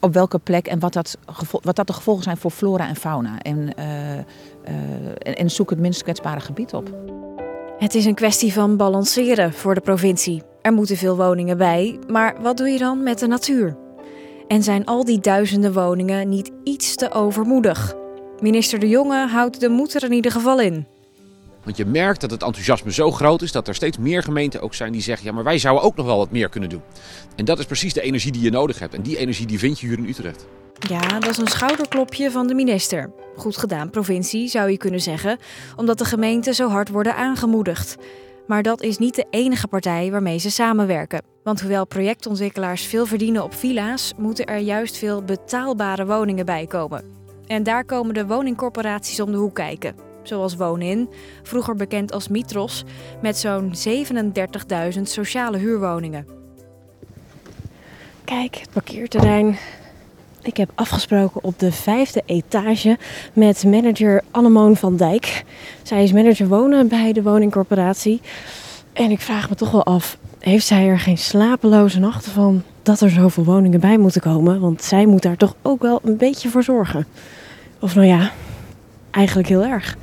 op 0.00 0.14
welke 0.14 0.38
plek 0.38 0.66
en 0.66 0.78
wat 0.78 0.92
dat, 0.92 1.18
wat 1.62 1.76
dat 1.76 1.86
de 1.86 1.92
gevolgen 1.92 2.22
zijn 2.22 2.36
voor 2.36 2.50
flora 2.50 2.88
en 2.88 2.96
fauna. 2.96 3.38
En, 3.38 3.74
en, 3.74 5.36
en 5.36 5.50
zoek 5.50 5.70
het 5.70 5.78
minst 5.78 6.02
kwetsbare 6.02 6.40
gebied 6.40 6.74
op. 6.74 7.15
Het 7.78 7.94
is 7.94 8.04
een 8.04 8.14
kwestie 8.14 8.52
van 8.52 8.76
balanceren 8.76 9.52
voor 9.52 9.74
de 9.74 9.80
provincie. 9.80 10.42
Er 10.62 10.72
moeten 10.72 10.96
veel 10.96 11.16
woningen 11.16 11.56
bij, 11.56 11.98
maar 12.08 12.42
wat 12.42 12.56
doe 12.56 12.68
je 12.68 12.78
dan 12.78 13.02
met 13.02 13.18
de 13.18 13.26
natuur? 13.26 13.76
En 14.48 14.62
zijn 14.62 14.84
al 14.84 15.04
die 15.04 15.20
duizenden 15.20 15.72
woningen 15.72 16.28
niet 16.28 16.50
iets 16.64 16.94
te 16.94 17.12
overmoedig? 17.12 17.94
Minister 18.40 18.78
De 18.78 18.88
Jonge 18.88 19.26
houdt 19.26 19.60
de 19.60 19.68
moed 19.68 19.94
er 19.94 20.04
in 20.04 20.12
ieder 20.12 20.32
geval 20.32 20.60
in. 20.60 20.86
Want 21.66 21.78
je 21.78 21.86
merkt 21.86 22.20
dat 22.20 22.30
het 22.30 22.42
enthousiasme 22.42 22.92
zo 22.92 23.10
groot 23.10 23.42
is 23.42 23.52
dat 23.52 23.68
er 23.68 23.74
steeds 23.74 23.98
meer 23.98 24.22
gemeenten 24.22 24.60
ook 24.60 24.74
zijn 24.74 24.92
die 24.92 25.02
zeggen: 25.02 25.26
ja, 25.26 25.32
maar 25.32 25.44
wij 25.44 25.58
zouden 25.58 25.84
ook 25.84 25.96
nog 25.96 26.06
wel 26.06 26.16
wat 26.16 26.30
meer 26.30 26.48
kunnen 26.48 26.68
doen. 26.68 26.82
En 27.36 27.44
dat 27.44 27.58
is 27.58 27.64
precies 27.64 27.92
de 27.92 28.00
energie 28.00 28.32
die 28.32 28.42
je 28.42 28.50
nodig 28.50 28.78
hebt. 28.78 28.94
En 28.94 29.02
die 29.02 29.16
energie 29.16 29.46
die 29.46 29.58
vind 29.58 29.80
je 29.80 29.86
hier 29.86 29.98
in 29.98 30.08
Utrecht. 30.08 30.46
Ja, 30.88 31.00
dat 31.00 31.28
is 31.28 31.36
een 31.36 31.46
schouderklopje 31.46 32.30
van 32.30 32.46
de 32.46 32.54
minister. 32.54 33.10
Goed 33.36 33.56
gedaan, 33.56 33.90
provincie, 33.90 34.48
zou 34.48 34.70
je 34.70 34.76
kunnen 34.76 35.00
zeggen, 35.00 35.38
omdat 35.76 35.98
de 35.98 36.04
gemeenten 36.04 36.54
zo 36.54 36.68
hard 36.68 36.88
worden 36.88 37.16
aangemoedigd. 37.16 37.96
Maar 38.46 38.62
dat 38.62 38.82
is 38.82 38.98
niet 38.98 39.14
de 39.14 39.26
enige 39.30 39.68
partij 39.68 40.10
waarmee 40.10 40.38
ze 40.38 40.50
samenwerken. 40.50 41.22
Want 41.42 41.60
hoewel 41.60 41.86
projectontwikkelaars 41.86 42.82
veel 42.82 43.06
verdienen 43.06 43.42
op 43.42 43.54
villa's, 43.54 44.12
moeten 44.16 44.46
er 44.46 44.58
juist 44.58 44.96
veel 44.96 45.22
betaalbare 45.22 46.06
woningen 46.06 46.46
bij 46.46 46.66
komen. 46.66 47.04
En 47.46 47.62
daar 47.62 47.84
komen 47.84 48.14
de 48.14 48.26
woningcorporaties 48.26 49.20
om 49.20 49.30
de 49.30 49.36
hoek 49.36 49.54
kijken. 49.54 50.05
Zoals 50.26 50.56
Woonin, 50.56 51.08
vroeger 51.42 51.76
bekend 51.76 52.12
als 52.12 52.28
Mitros, 52.28 52.84
met 53.22 53.38
zo'n 53.38 53.72
37.000 54.94 55.02
sociale 55.02 55.58
huurwoningen. 55.58 56.26
Kijk, 58.24 58.56
het 58.56 58.70
parkeerterrein, 58.72 59.58
ik 60.42 60.56
heb 60.56 60.70
afgesproken 60.74 61.44
op 61.44 61.58
de 61.58 61.72
vijfde 61.72 62.22
etage 62.26 62.98
met 63.32 63.64
manager 63.64 64.22
Annemoon 64.30 64.76
van 64.76 64.96
Dijk. 64.96 65.44
Zij 65.82 66.02
is 66.02 66.12
manager 66.12 66.48
wonen 66.48 66.88
bij 66.88 67.12
de 67.12 67.22
woningcorporatie. 67.22 68.20
En 68.92 69.10
ik 69.10 69.20
vraag 69.20 69.48
me 69.48 69.54
toch 69.54 69.70
wel 69.70 69.84
af, 69.84 70.18
heeft 70.38 70.66
zij 70.66 70.86
er 70.86 70.98
geen 70.98 71.18
slapeloze 71.18 71.98
nachten 71.98 72.32
van 72.32 72.62
dat 72.82 73.00
er 73.00 73.10
zoveel 73.10 73.44
woningen 73.44 73.80
bij 73.80 73.98
moeten 73.98 74.20
komen? 74.20 74.60
Want 74.60 74.82
zij 74.82 75.06
moet 75.06 75.22
daar 75.22 75.36
toch 75.36 75.54
ook 75.62 75.82
wel 75.82 76.00
een 76.04 76.16
beetje 76.16 76.48
voor 76.48 76.62
zorgen. 76.62 77.06
Of 77.80 77.94
nou 77.94 78.06
ja, 78.06 78.30
eigenlijk 79.10 79.48
heel 79.48 79.64
erg. 79.64 79.96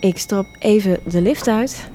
Ik 0.00 0.18
stap 0.18 0.46
even 0.58 0.98
de 1.10 1.20
lift 1.20 1.48
uit. 1.48 1.88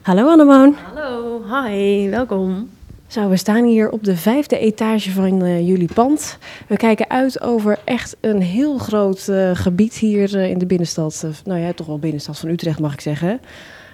Hallo 0.00 0.28
Annemoon. 0.28 0.74
Hallo, 0.74 1.42
hi, 1.42 2.08
welkom. 2.10 2.70
Zo, 3.06 3.28
we 3.28 3.36
staan 3.36 3.64
hier 3.64 3.90
op 3.90 4.04
de 4.04 4.16
vijfde 4.16 4.58
etage 4.58 5.10
van 5.10 5.44
uh, 5.44 5.66
jullie 5.66 5.92
pand. 5.94 6.38
We 6.66 6.76
kijken 6.76 7.10
uit 7.10 7.40
over 7.40 7.78
echt 7.84 8.16
een 8.20 8.42
heel 8.42 8.78
groot 8.78 9.26
uh, 9.30 9.50
gebied 9.54 9.94
hier 9.94 10.36
uh, 10.36 10.50
in 10.50 10.58
de 10.58 10.66
binnenstad. 10.66 11.26
nou 11.44 11.60
ja, 11.60 11.72
toch 11.72 11.86
wel 11.86 11.98
binnenstad 11.98 12.38
van 12.38 12.48
Utrecht 12.48 12.80
mag 12.80 12.92
ik 12.92 13.00
zeggen. 13.00 13.40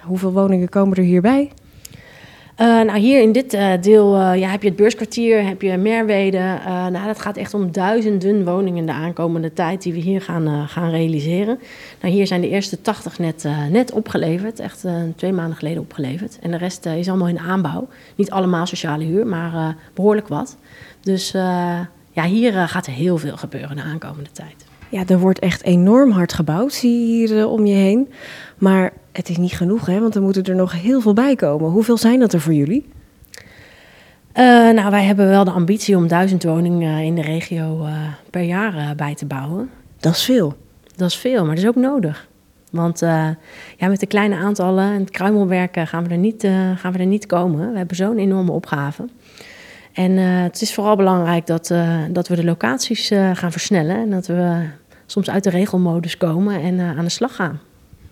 Hoeveel 0.03 0.31
woningen 0.31 0.69
komen 0.69 0.97
er 0.97 1.03
hierbij? 1.03 1.51
Uh, 2.61 2.65
nou, 2.65 2.97
hier 2.97 3.21
in 3.21 3.31
dit 3.31 3.53
uh, 3.53 3.71
deel 3.81 4.15
uh, 4.15 4.39
ja, 4.39 4.49
heb 4.49 4.61
je 4.61 4.67
het 4.67 4.77
beurskwartier, 4.77 5.45
heb 5.45 5.61
je 5.61 5.77
Merwede. 5.77 6.59
nou, 6.65 7.05
dat 7.05 7.19
gaat 7.19 7.37
echt 7.37 7.53
om 7.53 7.71
duizenden 7.71 8.45
woningen 8.45 8.85
de 8.85 8.91
aankomende 8.91 9.53
tijd 9.53 9.81
die 9.81 9.93
we 9.93 9.99
hier 9.99 10.21
gaan, 10.21 10.67
gaan 10.67 10.89
realiseren. 10.89 11.59
Nou, 12.01 12.13
hier 12.13 12.27
zijn 12.27 12.41
de 12.41 12.49
eerste 12.49 12.81
80 12.81 13.19
net, 13.19 13.47
net 13.69 13.91
opgeleverd, 13.91 14.59
echt 14.59 14.85
twee 15.15 15.31
maanden 15.31 15.57
geleden 15.57 15.81
opgeleverd. 15.81 16.39
En 16.41 16.51
de 16.51 16.57
rest 16.57 16.85
is 16.85 17.09
allemaal 17.09 17.27
in 17.27 17.39
aanbouw. 17.39 17.87
Niet 18.15 18.31
allemaal 18.31 18.65
sociale 18.65 19.03
huur, 19.03 19.27
maar 19.27 19.75
behoorlijk 19.93 20.27
wat. 20.27 20.57
Dus 21.01 21.31
ja, 22.11 22.23
hier 22.25 22.53
gaat 22.67 22.85
heel 22.85 23.17
veel 23.17 23.37
gebeuren 23.37 23.75
de 23.75 23.81
aankomende 23.81 24.31
tijd. 24.31 24.68
Ja, 24.89 25.03
er 25.07 25.19
wordt 25.19 25.39
echt 25.39 25.63
enorm 25.63 26.11
hard 26.11 26.33
gebouwd, 26.33 26.73
zie 26.73 26.99
je 26.99 27.27
hier 27.27 27.47
om 27.47 27.65
je 27.65 27.73
heen. 27.73 28.11
Maar 28.57 28.93
het 29.11 29.29
is 29.29 29.37
niet 29.37 29.53
genoeg, 29.53 29.85
hè? 29.85 29.99
want 29.99 30.15
er 30.15 30.21
moeten 30.21 30.43
er 30.43 30.55
nog 30.55 30.81
heel 30.81 31.01
veel 31.01 31.13
bij 31.13 31.35
komen. 31.35 31.69
Hoeveel 31.69 31.97
zijn 31.97 32.19
dat 32.19 32.33
er 32.33 32.41
voor 32.41 32.53
jullie? 32.53 32.85
Uh, 34.33 34.43
nou, 34.69 34.89
wij 34.89 35.03
hebben 35.03 35.27
wel 35.27 35.43
de 35.43 35.51
ambitie 35.51 35.97
om 35.97 36.07
duizend 36.07 36.43
woningen 36.43 37.03
in 37.03 37.15
de 37.15 37.21
regio 37.21 37.85
per 38.29 38.41
jaar 38.41 38.95
bij 38.95 39.15
te 39.15 39.25
bouwen. 39.25 39.69
Dat 39.99 40.15
is 40.15 40.23
veel. 40.23 40.55
Dat 40.95 41.09
is 41.09 41.15
veel, 41.15 41.45
maar 41.45 41.55
dat 41.55 41.63
is 41.63 41.69
ook 41.69 41.75
nodig. 41.75 42.27
Want 42.71 42.99
ja, 42.99 43.37
met 43.77 43.99
de 43.99 44.05
kleine 44.05 44.35
aantallen 44.35 44.83
en 44.83 44.99
het 44.99 45.09
kruimelwerk 45.09 45.79
gaan, 45.83 46.03
we 46.03 46.09
er 46.09 46.17
niet, 46.17 46.47
gaan 46.75 46.91
we 46.91 46.99
er 46.99 47.05
niet 47.05 47.25
komen. 47.25 47.71
We 47.71 47.77
hebben 47.77 47.95
zo'n 47.95 48.17
enorme 48.17 48.51
opgave. 48.51 49.07
En 49.99 50.17
het 50.17 50.61
is 50.61 50.73
vooral 50.73 50.95
belangrijk 50.95 51.47
dat, 51.47 51.73
dat 52.09 52.27
we 52.27 52.35
de 52.35 52.43
locaties 52.43 53.07
gaan 53.33 53.51
versnellen. 53.51 53.95
En 53.95 54.09
dat 54.09 54.27
we 54.27 54.67
soms 55.05 55.29
uit 55.29 55.43
de 55.43 55.49
regelmodus 55.49 56.17
komen 56.17 56.61
en 56.61 56.79
aan 56.79 57.03
de 57.03 57.09
slag 57.09 57.35
gaan. 57.35 57.59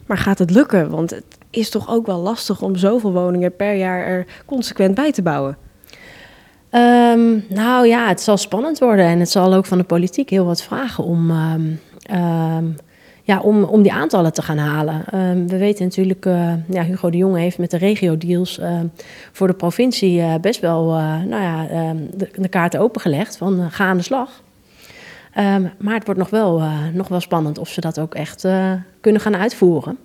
Maar 0.05 0.17
gaat 0.17 0.39
het 0.39 0.51
lukken? 0.51 0.89
Want 0.89 1.09
het 1.09 1.37
is 1.49 1.69
toch 1.69 1.89
ook 1.89 2.05
wel 2.05 2.19
lastig 2.19 2.61
om 2.61 2.75
zoveel 2.75 3.11
woningen 3.11 3.55
per 3.55 3.75
jaar 3.75 4.05
er 4.05 4.25
consequent 4.45 4.95
bij 4.95 5.11
te 5.11 5.21
bouwen. 5.21 5.57
Um, 6.71 7.45
nou 7.49 7.87
ja, 7.87 8.07
het 8.07 8.21
zal 8.21 8.37
spannend 8.37 8.79
worden 8.79 9.05
en 9.05 9.19
het 9.19 9.29
zal 9.29 9.53
ook 9.53 9.65
van 9.65 9.77
de 9.77 9.83
politiek 9.83 10.29
heel 10.29 10.45
wat 10.45 10.63
vragen 10.63 11.03
om, 11.03 11.31
um, 11.31 11.79
um, 12.11 12.75
ja, 13.27 13.39
om, 13.39 13.63
om 13.63 13.81
die 13.81 13.93
aantallen 13.93 14.33
te 14.33 14.41
gaan 14.41 14.57
halen. 14.57 15.03
we 15.47 15.57
weten 15.57 15.83
natuurlijk, 15.85 16.25
uh, 16.25 16.53
ja, 16.69 16.83
Hugo 16.83 17.09
de 17.09 17.17
Jonge 17.17 17.39
heeft 17.39 17.57
met 17.57 17.71
de 17.71 17.77
regio-deals 17.77 18.59
uh, 18.59 18.79
voor 19.31 19.47
de 19.47 19.53
provincie 19.53 20.19
uh, 20.19 20.35
best 20.41 20.59
wel 20.59 20.85
nou 21.25 21.41
ja, 21.41 21.65
de, 22.13 22.29
de 22.35 22.47
kaarten 22.47 22.79
opengelegd 22.79 23.37
van 23.37 23.71
ga 23.71 23.85
aan 23.85 23.97
de 23.97 24.03
slag. 24.03 24.41
Maar 25.77 25.93
het 25.93 26.05
wordt 26.05 26.19
nog 26.19 26.29
wel, 26.29 26.61
nog 26.93 27.07
wel 27.07 27.19
spannend 27.19 27.57
of 27.57 27.69
ze 27.69 27.81
dat 27.81 27.99
ook 27.99 28.15
echt 28.15 28.47
kunnen 29.01 29.21
gaan 29.21 29.35
uitvoeren. 29.35 29.97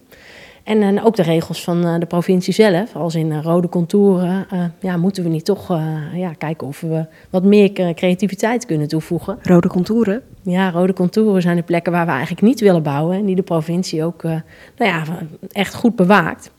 En, 0.65 0.83
en, 0.83 1.03
ook 1.03 1.17
de 1.17 1.23
regels 1.23 1.65
van 1.65 1.87
uh, 1.87 1.99
de 1.99 2.07
provincie 2.07 2.55
zelf, 2.55 2.97
als 2.97 3.15
in 3.15 3.41
rode 3.41 3.69
contouren, 3.69 4.47
ja, 4.81 4.97
moeten 4.97 5.23
we 5.23 5.29
niet 5.29 5.45
toch 5.45 5.69
ja, 6.15 6.33
kijken 6.39 6.67
of 6.67 6.81
we 6.81 7.07
wat 7.31 7.45
meer 7.45 7.95
creativiteit 7.95 8.67
kunnen 8.67 8.89
toevoegen. 8.89 9.39
Rode 9.43 9.69
contouren? 9.69 10.23
Ja, 10.43 10.71
rode 10.71 10.93
contouren 10.93 11.43
zijn 11.43 11.57
de 11.57 11.63
plekken 11.63 11.93
waar 11.93 12.07
we 12.07 12.11
eigenlijk 12.11 12.43
niet 12.43 12.61
willen 12.61 12.83
bouwen 12.83 13.17
en 13.17 13.25
die 13.25 13.37
de 13.37 13.43
provincie 13.43 14.05
ook 14.05 14.23
nou 14.23 14.43
ja, 14.77 15.05
echt 15.53 15.75
goed 15.75 15.97
bewaakt. 15.97 16.51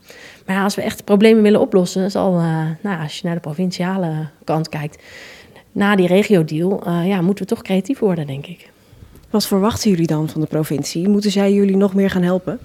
Maar 0.45 0.63
als 0.63 0.75
we 0.75 0.81
echt 0.81 1.03
problemen 1.03 1.43
willen 1.43 1.59
oplossen, 1.59 2.11
zal, 2.11 2.31
nou, 2.81 3.01
als 3.01 3.17
je 3.17 3.25
naar 3.25 3.35
de 3.35 3.41
provinciale 3.41 4.27
kant 4.43 4.69
kijkt, 4.69 5.03
na 5.71 5.95
die 5.95 6.07
regio-deal 6.07 6.89
ja, 6.89 7.21
moeten 7.21 7.43
we 7.43 7.53
toch 7.53 7.61
creatief 7.61 7.99
worden, 7.99 8.27
denk 8.27 8.45
ik. 8.45 8.69
Wat 9.29 9.47
verwachten 9.47 9.89
jullie 9.89 10.07
dan 10.07 10.29
van 10.29 10.41
de 10.41 10.47
provincie? 10.47 11.09
Moeten 11.09 11.31
zij 11.31 11.53
jullie 11.53 11.77
nog 11.77 11.93
meer 11.93 12.09
gaan 12.09 12.21
helpen? 12.21 12.59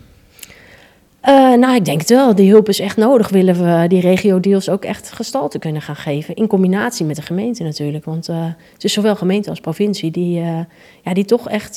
Uh, 1.25 1.55
nou, 1.55 1.75
ik 1.75 1.85
denk 1.85 2.01
het 2.01 2.09
wel. 2.09 2.35
Die 2.35 2.51
hulp 2.51 2.69
is 2.69 2.81
echt 2.81 2.97
nodig. 2.97 3.29
Willen 3.29 3.55
we 3.55 3.89
die 3.89 4.01
regio-deals 4.01 4.69
ook 4.69 4.85
echt 4.85 5.13
gestalte 5.13 5.59
kunnen 5.59 5.83
gaan 5.83 5.97
geven. 5.97 6.35
In 6.35 6.47
combinatie 6.47 7.07
met 7.07 7.17
de 7.17 7.23
gemeente 7.23 7.63
natuurlijk. 7.63 8.05
Want 8.05 8.29
uh, 8.29 8.45
het 8.73 8.85
is 8.85 8.93
zowel 8.93 9.17
gemeente 9.17 9.51
als 9.51 9.61
provincie 9.61 10.11
die, 10.11 10.41
ja, 11.03 11.13
die 11.13 11.25
toch 11.25 11.49
echt, 11.49 11.75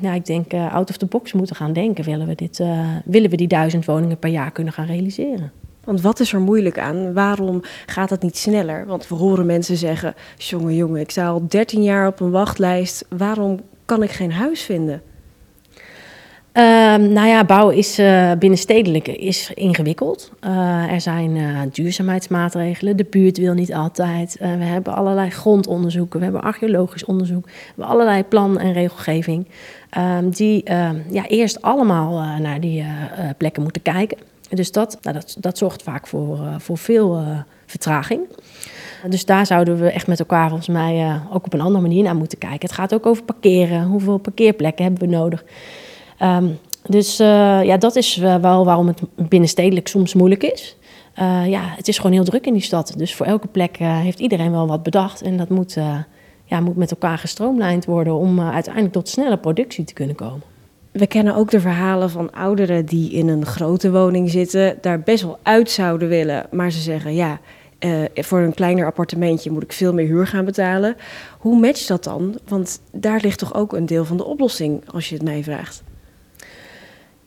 ja, 0.00 0.14
ik 0.14 0.26
denk, 0.26 0.52
out 0.54 0.90
of 0.90 0.96
the 0.96 1.06
box 1.06 1.32
moeten 1.32 1.56
gaan 1.56 1.72
denken. 1.72 2.04
Willen 2.04 2.26
we, 2.26 2.34
dit, 2.34 2.62
willen 3.04 3.30
we 3.30 3.36
die 3.36 3.48
duizend 3.48 3.84
woningen 3.84 4.18
per 4.18 4.30
jaar 4.30 4.50
kunnen 4.50 4.72
gaan 4.72 4.86
realiseren? 4.86 5.52
Want 5.84 6.00
wat 6.00 6.20
is 6.20 6.32
er 6.32 6.40
moeilijk 6.40 6.78
aan? 6.78 7.12
Waarom 7.12 7.60
gaat 7.86 8.10
het 8.10 8.22
niet 8.22 8.36
sneller? 8.36 8.86
Want 8.86 9.08
we 9.08 9.14
horen 9.14 9.46
mensen 9.46 9.76
zeggen: 9.76 10.14
jongen, 10.36 10.74
jongen, 10.74 11.00
ik 11.00 11.10
sta 11.10 11.28
al 11.28 11.46
13 11.48 11.82
jaar 11.82 12.06
op 12.06 12.20
een 12.20 12.30
wachtlijst. 12.30 13.04
Waarom 13.08 13.60
kan 13.84 14.02
ik 14.02 14.10
geen 14.10 14.32
huis 14.32 14.62
vinden? 14.62 15.02
Um, 16.60 17.12
nou 17.12 17.28
ja, 17.28 17.44
bouwen 17.44 17.76
is 17.76 17.98
uh, 17.98 18.32
is 19.02 19.50
ingewikkeld. 19.54 20.30
Uh, 20.44 20.92
er 20.92 21.00
zijn 21.00 21.36
uh, 21.36 21.60
duurzaamheidsmaatregelen. 21.72 22.96
De 22.96 23.06
buurt 23.10 23.38
wil 23.38 23.54
niet 23.54 23.74
altijd. 23.74 24.36
we 24.38 24.46
hebben 24.46 24.94
allerlei 24.94 25.30
grondonderzoeken. 25.30 26.18
We 26.18 26.24
hebben 26.24 26.42
archeologisch 26.42 27.04
onderzoek. 27.04 27.44
We 27.44 27.52
hebben 27.66 27.86
allerlei 27.86 28.24
plan- 28.24 28.58
en 28.58 28.72
regelgeving. 28.72 29.46
Um, 29.98 30.30
die 30.30 30.72
um, 30.72 31.04
ja, 31.10 31.26
eerst 31.26 31.62
allemaal 31.62 32.38
naar 32.40 32.60
die 32.60 32.84
plekken 33.36 33.62
moeten 33.62 33.82
kijken. 33.82 34.18
Dus 34.48 34.72
dat, 34.72 34.98
nou, 35.02 35.16
dat, 35.16 35.36
dat 35.38 35.58
zorgt 35.58 35.82
vaak 35.82 36.06
voor, 36.06 36.38
voor 36.58 36.78
veel 36.78 37.22
vertraging. 37.66 38.20
Dus 39.08 39.24
daar 39.24 39.46
zouden 39.46 39.78
we 39.80 39.90
echt 39.90 40.06
met 40.06 40.18
elkaar 40.18 40.48
volgens 40.48 40.68
mij 40.68 41.20
ook 41.32 41.44
op 41.46 41.52
een 41.52 41.60
andere 41.60 41.82
manier 41.82 42.02
naar 42.02 42.16
moeten 42.16 42.38
kijken. 42.38 42.68
Het 42.68 42.72
gaat 42.72 42.94
ook 42.94 43.06
over 43.06 43.22
parkeren. 43.22 43.84
Hoeveel 43.84 44.18
parkeerplekken 44.18 44.84
hebben 44.84 45.08
we 45.08 45.16
nodig? 45.16 45.44
Um, 46.22 46.58
dus 46.82 47.20
uh, 47.20 47.26
ja, 47.64 47.76
dat 47.76 47.96
is 47.96 48.16
wel 48.16 48.64
waarom 48.64 48.86
het 48.86 49.00
binnenstedelijk 49.14 49.88
soms 49.88 50.14
moeilijk 50.14 50.42
is. 50.42 50.76
Uh, 51.18 51.48
ja, 51.48 51.60
het 51.62 51.88
is 51.88 51.96
gewoon 51.96 52.12
heel 52.12 52.24
druk 52.24 52.46
in 52.46 52.52
die 52.52 52.62
stad. 52.62 52.94
Dus 52.96 53.14
voor 53.14 53.26
elke 53.26 53.46
plek 53.46 53.76
heeft 53.76 54.18
iedereen 54.18 54.50
wel 54.50 54.66
wat 54.66 54.82
bedacht. 54.82 55.22
En 55.22 55.36
dat 55.36 55.48
moet, 55.48 55.76
ja, 56.44 56.60
moet 56.60 56.76
met 56.76 56.90
elkaar 56.90 57.18
gestroomlijnd 57.18 57.84
worden 57.84 58.14
om 58.14 58.40
uiteindelijk 58.40 58.94
tot 58.94 59.08
snelle 59.08 59.36
productie 59.36 59.84
te 59.84 59.92
kunnen 59.92 60.16
komen. 60.16 60.42
We 60.90 61.06
kennen 61.06 61.34
ook 61.34 61.50
de 61.50 61.60
verhalen 61.60 62.10
van 62.10 62.32
ouderen 62.32 62.86
die 62.86 63.12
in 63.12 63.28
een 63.28 63.46
grote 63.46 63.90
woning 63.90 64.30
zitten, 64.30 64.78
daar 64.80 65.00
best 65.00 65.22
wel 65.22 65.38
uit 65.42 65.70
zouden 65.70 66.08
willen. 66.08 66.46
Maar 66.50 66.70
ze 66.70 66.80
zeggen 66.80 67.14
ja, 67.14 67.40
voor 68.14 68.40
een 68.40 68.54
kleiner 68.54 68.86
appartementje 68.86 69.50
moet 69.50 69.62
ik 69.62 69.72
veel 69.72 69.94
meer 69.94 70.06
huur 70.06 70.26
gaan 70.26 70.44
betalen. 70.44 70.96
Hoe 71.38 71.60
matcht 71.60 71.88
dat 71.88 72.04
dan? 72.04 72.38
Want 72.48 72.80
daar 72.92 73.20
ligt 73.22 73.38
toch 73.38 73.54
ook 73.54 73.72
een 73.72 73.86
deel 73.86 74.04
van 74.04 74.16
de 74.16 74.24
oplossing, 74.24 74.82
als 74.92 75.08
je 75.08 75.14
het 75.14 75.24
mij 75.24 75.42
vraagt. 75.42 75.82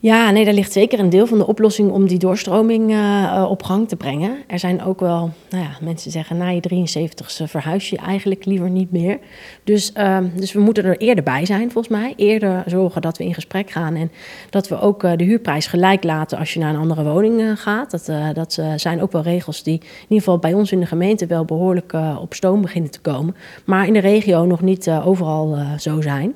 Ja, 0.03 0.31
nee, 0.31 0.45
daar 0.45 0.53
ligt 0.53 0.71
zeker 0.71 0.99
een 0.99 1.09
deel 1.09 1.27
van 1.27 1.37
de 1.37 1.47
oplossing 1.47 1.91
om 1.91 2.07
die 2.07 2.17
doorstroming 2.17 2.91
uh, 2.91 3.45
op 3.49 3.63
gang 3.63 3.87
te 3.87 3.95
brengen. 3.95 4.37
Er 4.47 4.59
zijn 4.59 4.83
ook 4.83 4.99
wel, 4.99 5.31
nou 5.49 5.63
ja, 5.63 5.69
mensen 5.81 6.11
zeggen 6.11 6.37
na 6.37 6.49
je 6.49 6.61
73ste 6.61 7.43
verhuis 7.43 7.89
je 7.89 7.97
eigenlijk 7.97 8.45
liever 8.45 8.69
niet 8.69 8.91
meer. 8.91 9.19
Dus, 9.63 9.91
uh, 9.97 10.17
dus 10.35 10.53
we 10.53 10.59
moeten 10.59 10.83
er 10.83 10.97
eerder 10.97 11.23
bij 11.23 11.45
zijn, 11.45 11.71
volgens 11.71 11.87
mij. 11.87 12.13
Eerder 12.15 12.63
zorgen 12.65 13.01
dat 13.01 13.17
we 13.17 13.23
in 13.23 13.33
gesprek 13.33 13.69
gaan 13.69 13.95
en 13.95 14.11
dat 14.49 14.67
we 14.67 14.79
ook 14.79 15.03
uh, 15.03 15.11
de 15.15 15.23
huurprijs 15.23 15.67
gelijk 15.67 16.03
laten 16.03 16.37
als 16.37 16.53
je 16.53 16.59
naar 16.59 16.73
een 16.73 16.79
andere 16.79 17.03
woning 17.03 17.59
gaat. 17.59 17.91
Dat, 17.91 18.05
dat 18.33 18.61
zijn 18.75 19.01
ook 19.01 19.11
wel 19.11 19.21
regels 19.21 19.63
die 19.63 19.79
in 19.79 20.01
ieder 20.01 20.17
geval 20.17 20.37
bij 20.37 20.53
ons 20.53 20.71
in 20.71 20.79
de 20.79 20.85
gemeente 20.85 21.25
wel 21.25 21.45
behoorlijk 21.45 21.93
op 22.21 22.33
stoom 22.33 22.61
beginnen 22.61 22.91
te 22.91 23.01
komen. 23.01 23.35
Maar 23.65 23.87
in 23.87 23.93
de 23.93 23.99
regio 23.99 24.45
nog 24.45 24.61
niet 24.61 24.89
overal 24.89 25.57
zo 25.77 26.01
zijn. 26.01 26.33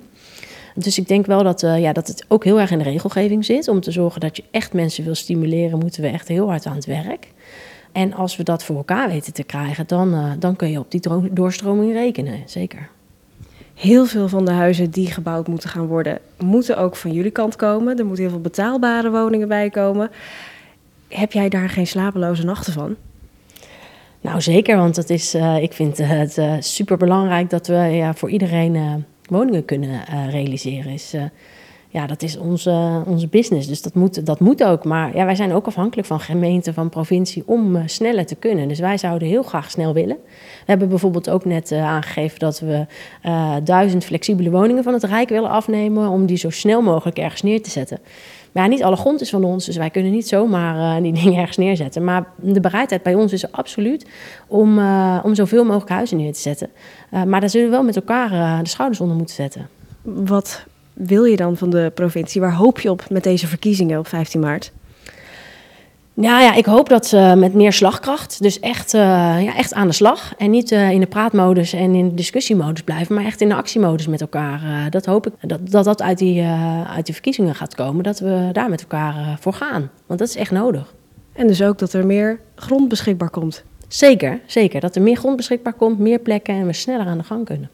Dus 0.80 0.98
ik 0.98 1.08
denk 1.08 1.26
wel 1.26 1.44
dat, 1.44 1.64
uh, 1.64 1.80
ja, 1.82 1.94
dat 1.94 2.08
het 2.08 2.26
ook 2.28 2.44
heel 2.44 2.60
erg 2.60 2.72
in 2.72 2.78
de 2.78 2.84
regelgeving 2.84 3.46
zit. 3.46 3.68
Om 3.68 3.80
te 3.80 3.92
zorgen 3.92 4.22
dat 4.22 4.38
je 4.38 4.44
echt 4.52 4.74
mensen 4.74 5.04
wil 5.04 5.16
stimuleren, 5.16 5.80
moeten 5.80 6.02
we 6.02 6.08
echt 6.08 6.28
heel 6.28 6.50
hard 6.50 6.66
aan 6.66 6.76
het 6.76 6.86
werk. 6.86 7.28
En 7.92 8.14
als 8.14 8.36
we 8.38 8.44
dat 8.44 8.64
voor 8.64 8.76
elkaar 8.76 9.10
weten 9.10 9.34
te 9.34 9.44
krijgen, 9.44 9.88
dan, 9.88 10.14
uh, 10.14 10.32
dan 10.40 10.56
kun 10.56 10.72
je 10.72 10.80
op 10.80 10.92
die 10.92 11.02
doorstroming 11.32 11.94
rekenen, 11.94 12.40
zeker. 12.46 12.90
Heel 13.74 14.06
veel 14.06 14.28
van 14.28 14.46
de 14.46 14.52
huizen 14.52 14.90
die 14.92 15.12
gebouwd 15.12 15.48
moeten 15.48 15.70
gaan 15.70 15.88
worden, 15.88 16.20
moeten 16.40 16.78
ook 16.78 16.96
van 16.96 17.12
jullie 17.12 17.32
kant 17.32 17.56
komen. 17.56 17.98
Er 17.98 18.06
moeten 18.06 18.24
heel 18.24 18.34
veel 18.34 18.42
betaalbare 18.42 19.12
woningen 19.12 19.48
bij 19.48 19.70
komen. 19.70 20.12
Heb 21.08 21.32
jij 21.32 21.50
daar 21.50 21.70
geen 21.70 21.88
slapeloze 21.88 22.44
nachten 22.44 22.74
van? 22.74 22.96
Nou, 24.22 24.42
zeker, 24.42 24.78
want 24.78 24.96
het 24.96 25.10
is, 25.10 25.36
uh, 25.36 25.62
ik 25.62 25.74
vind 25.74 25.98
het 25.98 26.38
uh, 26.38 26.54
super 26.60 26.98
belangrijk 26.98 27.50
dat 27.50 27.68
we 27.68 27.76
ja, 27.76 28.14
voor 28.14 28.30
iedereen 28.30 29.06
woningen 29.28 29.66
kunnen 29.66 29.90
uh, 29.90 30.30
realiseren. 30.30 30.92
Is, 30.92 31.14
uh, 31.14 31.22
ja, 31.90 32.08
dat 32.08 32.22
is 32.22 32.38
onze, 32.38 33.04
onze 33.06 33.28
business. 33.28 33.68
Dus 33.68 33.82
dat 33.82 33.94
moet, 33.94 34.26
dat 34.26 34.40
moet 34.40 34.64
ook. 34.64 34.86
Maar 34.86 35.16
ja, 35.16 35.26
wij 35.26 35.36
zijn 35.36 35.54
ook 35.54 35.66
afhankelijk 35.66 36.08
van 36.08 36.20
gemeenten, 36.20 36.74
van 36.74 36.90
provincie 36.90 37.44
om 37.46 37.76
uh, 37.76 37.82
sneller 37.86 38.26
te 38.26 38.36
kunnen. 38.36 38.68
Dus 38.68 38.80
wij 38.80 38.98
zouden 38.98 39.28
heel 39.28 39.44
graag 39.44 39.72
snel 39.72 39.94
willen. 39.94 40.18
We 40.26 40.66
hebben 40.66 40.90
bijvoorbeeld 40.90 41.30
ook 41.30 41.46
net 41.46 41.72
aangegeven 41.72 42.40
dat 42.40 42.60
we 42.60 42.86
duizend 43.64 44.06
flexibele 44.06 44.50
woningen 44.50 44.84
van 44.84 44.94
het 44.94 45.04
Rijk 45.04 45.30
willen 45.30 45.50
afnemen. 45.50 46.10
om 46.10 46.26
die 46.26 46.38
zo 46.38 46.50
snel 46.50 46.82
mogelijk 46.82 47.18
ergens 47.18 47.42
neer 47.42 47.62
te 47.62 47.70
zetten. 47.70 48.00
Niet 48.66 48.84
alle 48.84 48.96
grond 48.96 49.22
is 49.22 49.30
van 49.30 49.44
ons, 49.44 49.66
dus 49.66 49.78
wij 49.78 49.90
kunnen 49.90 50.12
niet 50.12 50.28
zomaar 50.28 51.02
die 51.02 51.14
dingen 51.24 51.40
ergens 51.40 51.58
neerzetten. 51.58 52.04
Maar 52.04 52.28
de 52.36 52.60
bereidheid 52.60 53.04
bij 53.04 53.16
ons 53.16 53.34
is 53.34 53.52
absoluut 53.52 54.06
om, 54.48 54.80
uh, 54.80 55.20
om 55.24 55.36
zoveel 55.36 55.64
mogelijk 55.66 55.90
huizen 55.90 56.18
neer 56.18 56.34
te 56.34 56.40
zetten. 56.40 56.70
Uh, 57.12 57.24
maar 57.24 57.40
daar 57.40 57.50
zullen 57.50 57.68
we 57.68 57.74
wel 57.74 57.84
met 57.84 57.96
elkaar 57.96 58.64
de 58.64 58.70
schouders 58.70 59.02
onder 59.02 59.18
moeten 59.18 59.36
zetten. 59.36 59.70
Wat 60.02 60.66
wil 60.94 61.24
je 61.24 61.36
dan 61.36 61.58
van 61.58 61.70
de 61.70 61.92
provincie? 61.96 62.42
Waar 62.42 62.54
hoop 62.54 62.80
je 62.80 62.92
op 62.92 63.10
met 63.10 63.24
deze 63.24 63.48
verkiezingen 63.48 64.00
op 64.00 64.08
15 64.08 64.40
maart? 64.40 64.72
Nou 66.20 66.42
ja, 66.42 66.54
ik 66.54 66.66
hoop 66.66 66.90
dat 66.90 67.06
ze 67.06 67.34
met 67.38 67.54
meer 67.54 67.74
slagkracht, 67.74 68.42
dus 68.42 68.60
echt, 68.60 68.94
uh, 68.94 69.02
ja, 69.44 69.56
echt 69.56 69.74
aan 69.74 69.88
de 69.88 69.94
slag. 69.94 70.34
En 70.38 70.52
niet 70.52 70.72
uh, 70.72 70.92
in 70.92 71.00
de 71.00 71.08
praatmodus 71.08 71.74
en 71.74 71.96
in 71.96 72.10
de 72.10 72.16
discussiemodus 72.16 72.84
blijven, 72.84 73.16
maar 73.16 73.26
echt 73.26 73.42
in 73.42 73.50
de 73.50 73.56
actiemodus 73.56 74.08
met 74.08 74.22
elkaar. 74.22 74.64
Uh, 74.64 74.90
dat 74.90 75.06
hoop 75.06 75.28
ik 75.28 75.34
dat 75.42 75.72
dat, 75.72 75.86
dat 75.86 76.02
uit, 76.02 76.18
die, 76.18 76.44
uit 76.88 77.06
die 77.06 77.14
verkiezingen 77.14 77.56
gaat 77.56 77.76
komen, 77.76 78.04
dat 78.04 78.20
we 78.20 78.50
daar 78.52 78.70
met 78.70 78.82
elkaar 78.82 79.38
voor 79.40 79.54
gaan. 79.54 79.90
Want 80.06 80.20
dat 80.20 80.30
is 80.30 80.36
echt 80.36 80.52
nodig. 80.52 80.94
En 81.34 81.48
dus 81.48 81.62
ook 81.62 81.78
dat 81.78 81.94
er 81.94 82.06
meer 82.06 82.40
grond 82.56 82.90
beschikbaar 82.90 83.30
komt. 83.30 83.64
Zeker, 83.88 84.40
zeker. 84.46 84.80
Dat 84.80 84.96
er 84.96 85.02
meer 85.02 85.18
grond 85.18 85.36
beschikbaar 85.36 85.74
komt, 85.74 86.00
meer 86.00 86.20
plekken 86.20 86.56
en 86.56 86.66
we 86.66 86.74
sneller 86.74 87.06
aan 87.06 87.18
de 87.18 87.24
gang 87.24 87.46
kunnen. 87.46 87.70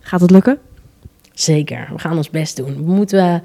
Gaat 0.00 0.20
het 0.20 0.30
lukken? 0.30 0.58
Zeker, 1.32 1.88
we 1.92 1.98
gaan 1.98 2.16
ons 2.16 2.30
best 2.30 2.56
doen. 2.56 2.74
We 2.74 2.92
moeten 2.92 3.42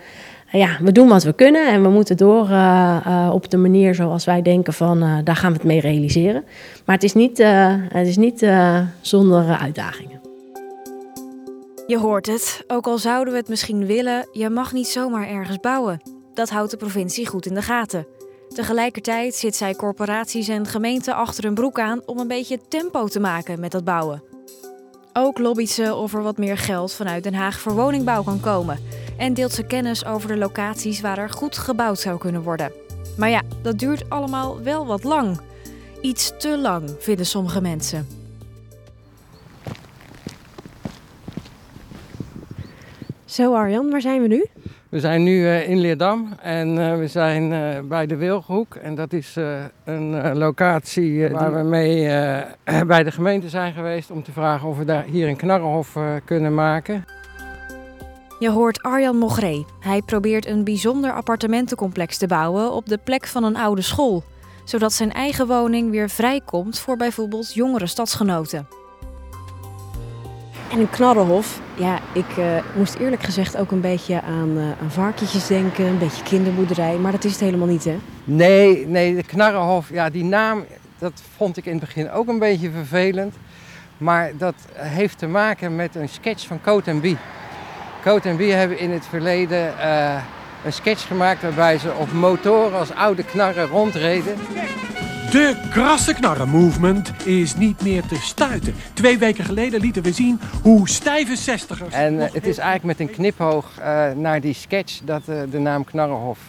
ja, 0.60 0.78
we 0.82 0.92
doen 0.92 1.08
wat 1.08 1.24
we 1.24 1.34
kunnen 1.34 1.68
en 1.68 1.82
we 1.82 1.90
moeten 1.90 2.18
door 2.18 2.50
uh, 2.50 2.98
uh, 3.08 3.30
op 3.34 3.50
de 3.50 3.58
manier 3.58 3.96
zoals 3.96 4.26
wij 4.26 4.42
denken 4.42 4.74
van 4.74 5.04
uh, 5.04 5.18
daar 5.24 5.36
gaan 5.36 5.52
we 5.52 5.58
het 5.58 5.68
mee 5.68 5.80
realiseren. 5.80 6.44
Maar 6.86 6.96
het 6.96 7.04
is 7.04 7.14
niet, 7.14 7.38
het 7.88 8.08
is 8.08 8.18
niet 8.18 8.48
zonder 9.02 9.58
uitdagingen. 9.58 10.22
Je 11.88 11.98
hoort 11.98 12.28
het, 12.28 12.64
ook 12.68 12.88
al 12.88 12.98
zouden 12.98 13.34
we 13.34 13.40
het 13.40 13.50
misschien 13.50 13.86
willen, 13.86 14.28
je 14.32 14.50
mag 14.50 14.74
niet 14.74 14.88
zomaar 14.88 15.28
ergens 15.28 15.60
bouwen. 15.60 16.02
Dat 16.34 16.50
houdt 16.50 16.72
de 16.72 16.78
provincie 16.78 17.28
goed 17.28 17.46
in 17.46 17.54
de 17.54 17.62
gaten. 17.62 18.08
Tegelijkertijd 18.50 19.36
zit 19.36 19.56
zij 19.56 19.74
corporaties 19.74 20.48
en 20.48 20.66
gemeenten 20.66 21.16
achter 21.16 21.44
hun 21.44 21.54
broek 21.54 21.80
aan 21.80 22.02
om 22.06 22.20
een 22.20 22.28
beetje 22.28 22.60
tempo 22.68 23.08
te 23.08 23.20
maken 23.20 23.60
met 23.60 23.72
dat 23.72 23.84
bouwen. 23.84 24.24
Ook 25.14 25.40
lobbyt 25.40 25.70
ze 25.70 25.96
of 25.96 26.14
er 26.14 26.24
wat 26.24 26.38
meer 26.38 26.58
geld 26.58 26.94
vanuit 26.94 27.24
Den 27.24 27.34
Haag 27.34 27.60
voor 27.60 27.74
woningbouw 27.74 28.24
kan 28.24 28.40
komen. 28.40 28.80
En 29.18 29.34
deelt 29.34 29.52
ze 29.52 29.64
kennis 29.64 30.06
over 30.06 30.28
de 30.28 30.38
locaties 30.38 31.02
waar 31.02 31.18
er 31.18 31.30
goed 31.30 31.58
gebouwd 31.58 32.00
zou 32.00 32.18
kunnen 32.18 32.42
worden. 32.42 32.72
Maar 33.18 33.30
ja, 33.30 33.42
dat 33.62 33.80
duurt 33.80 34.10
allemaal 34.10 34.62
wel 34.62 34.86
wat 34.86 35.04
lang. 35.04 35.40
Iets 36.02 36.34
te 36.38 36.58
lang, 36.58 36.96
vinden 37.00 37.26
sommige 37.26 37.62
mensen. 37.62 38.08
Zo 43.26 43.56
Arjan, 43.56 43.90
waar 43.90 44.02
zijn 44.02 44.22
we 44.22 44.28
nu? 44.28 44.46
We 44.90 45.00
zijn 45.00 45.24
nu 45.24 45.38
uh, 45.40 45.70
in 45.70 45.80
Leerdam 45.80 46.34
en 46.42 46.78
uh, 46.78 46.98
we 46.98 47.08
zijn 47.08 47.52
uh, 47.52 47.80
bij 47.84 48.06
de 48.06 48.16
Wilgenhoek. 48.16 48.76
En 48.76 48.96
dat 48.96 49.14
is 49.14 49.38
een 49.84 50.38
locatie 50.38 51.30
waar 51.30 51.54
we 51.54 51.64
mee 51.64 52.08
bij 52.94 53.04
de 53.04 53.12
gemeente 53.12 53.50
zijn 53.50 53.74
geweest 53.74 54.12
om 54.12 54.24
te 54.24 54.32
vragen 54.32 54.68
of 54.68 54.78
we 54.78 54.86
daar 54.86 55.04
hier 55.04 55.28
een 55.28 55.36
knarrenhof 55.36 55.98
kunnen 56.26 56.54
maken. 56.54 57.06
Je 58.44 58.50
hoort 58.50 58.82
Arjan 58.82 59.18
Mogré. 59.18 59.66
Hij 59.80 60.02
probeert 60.02 60.46
een 60.46 60.64
bijzonder 60.64 61.14
appartementencomplex 61.14 62.18
te 62.18 62.28
bouwen 62.28 62.72
op 62.72 62.86
de 62.86 62.98
plek 62.98 63.28
van 63.28 63.44
een 63.44 63.56
oude 63.56 63.82
school. 63.82 64.24
Zodat 64.64 64.94
zijn 64.94 65.12
eigen 65.12 65.48
woning 65.48 65.92
weer 65.92 66.10
vrijkomt 66.10 66.80
voor 66.80 66.98
bijvoorbeeld 66.98 67.54
jongere 67.54 67.88
stadsgenoten. 67.88 68.68
En 70.72 70.80
een 70.80 70.90
knarrenhof, 70.90 71.62
ja, 71.76 72.00
ik 72.14 72.38
uh, 72.38 72.46
moest 72.76 72.96
eerlijk 72.96 73.24
gezegd 73.24 73.58
ook 73.58 73.72
een 73.72 73.82
beetje 73.82 74.22
aan, 74.22 74.58
uh, 74.58 74.64
aan 74.82 74.92
varkentjes 74.92 75.48
denken, 75.48 75.86
een 75.86 75.98
beetje 75.98 76.24
kinderboerderij, 76.24 76.98
maar 76.98 77.12
dat 77.12 77.24
is 77.24 77.32
het 77.32 77.42
helemaal 77.42 77.68
niet, 77.68 77.84
hè? 77.84 77.98
Nee, 78.24 78.88
nee, 78.88 79.16
de 79.16 79.24
knarrenhof, 79.24 79.90
ja, 79.90 80.10
die 80.10 80.24
naam, 80.24 80.66
dat 80.98 81.22
vond 81.38 81.58
ik 81.58 81.66
in 81.66 81.72
het 81.72 81.82
begin 81.82 82.12
ook 82.12 82.28
een 82.28 82.40
beetje 82.40 82.72
vervelend. 82.72 83.36
Maar 83.98 84.32
dat 84.38 84.56
heeft 84.74 85.18
te 85.18 85.28
maken 85.28 85.76
met 85.76 85.96
een 85.96 86.10
sketch 86.10 86.48
van 86.48 86.62
Coat 86.62 87.02
Bie. 87.02 87.18
Coat 88.04 88.38
Bie 88.38 88.52
hebben 88.52 88.80
in 88.80 88.92
het 88.92 89.06
verleden 89.06 89.74
uh, 89.80 90.16
een 90.66 90.74
sketch 90.74 91.08
gemaakt 91.08 91.42
waarbij 91.42 91.78
ze 91.78 91.94
op 91.94 92.12
motoren 92.12 92.80
als 92.80 92.94
oude 92.94 93.24
knarren 93.24 93.68
rondreden. 93.68 94.36
De 95.32 95.56
krasse 95.70 96.14
knarren 96.14 96.50
movement 96.50 97.26
is 97.26 97.56
niet 97.56 97.82
meer 97.82 98.06
te 98.06 98.16
stuiten. 98.16 98.76
Twee 98.94 99.18
weken 99.18 99.46
geleden 99.46 99.80
lieten 99.80 100.04
we 100.04 100.12
zien 100.12 100.40
hoe 100.62 100.90
stijve 100.90 101.36
zestigers... 101.36 101.94
En 101.94 102.14
uh, 102.14 102.22
het 102.32 102.48
is 102.48 102.58
eigenlijk 102.58 103.00
met 103.00 103.08
een 103.10 103.16
knipoog 103.16 103.66
uh, 103.80 104.12
naar 104.12 104.42
die 104.42 104.54
sketch 104.54 105.00
dat 105.04 105.26
de 105.26 105.60
naam 105.60 105.84
Knarrenhof 105.84 106.40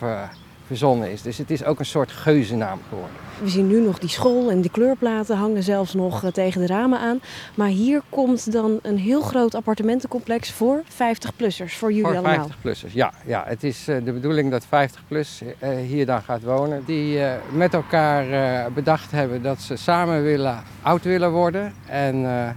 verzonnen 0.66 1.10
is. 1.10 1.22
Dus 1.22 1.38
het 1.38 1.50
is 1.50 1.64
ook 1.64 1.78
een 1.78 1.86
soort 1.86 2.10
geuzennaam 2.10 2.80
geworden. 2.88 3.16
We 3.42 3.48
zien 3.48 3.66
nu 3.66 3.80
nog 3.80 3.98
die 3.98 4.08
school 4.08 4.50
en 4.50 4.60
die 4.60 4.70
kleurplaten 4.70 5.36
hangen 5.36 5.62
zelfs 5.62 5.94
nog 5.94 6.24
eh, 6.24 6.32
tegen 6.32 6.60
de 6.60 6.66
ramen 6.66 6.98
aan. 6.98 7.20
Maar 7.54 7.68
hier 7.68 8.02
komt 8.08 8.52
dan 8.52 8.78
een 8.82 8.98
heel 8.98 9.20
groot 9.20 9.54
appartementencomplex 9.54 10.50
voor 10.52 10.82
50-plussers, 10.82 11.74
voor 11.74 11.92
jullie 11.92 12.06
Voor 12.06 12.16
allemaal. 12.16 12.48
50-plussers, 12.48 12.92
ja, 12.92 13.12
ja. 13.26 13.44
Het 13.46 13.64
is 13.64 13.88
eh, 13.88 13.96
de 14.04 14.12
bedoeling 14.12 14.50
dat 14.50 14.66
50-plus 14.66 15.42
hier 15.86 16.06
dan 16.06 16.22
gaat 16.22 16.42
wonen. 16.42 16.82
Die 16.86 17.20
eh, 17.20 17.32
met 17.52 17.74
elkaar 17.74 18.30
eh, 18.30 18.72
bedacht 18.72 19.10
hebben 19.10 19.42
dat 19.42 19.60
ze 19.60 19.76
samen 19.76 20.22
willen, 20.22 20.62
oud 20.82 21.04
willen 21.04 21.30
worden. 21.30 21.72
En 21.86 22.24
eh, 22.26 22.48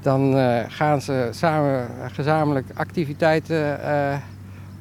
dan 0.00 0.36
eh, 0.36 0.60
gaan 0.68 1.00
ze 1.00 1.28
samen 1.30 1.88
gezamenlijk 2.12 2.66
activiteiten 2.74 3.82
eh, 3.82 4.16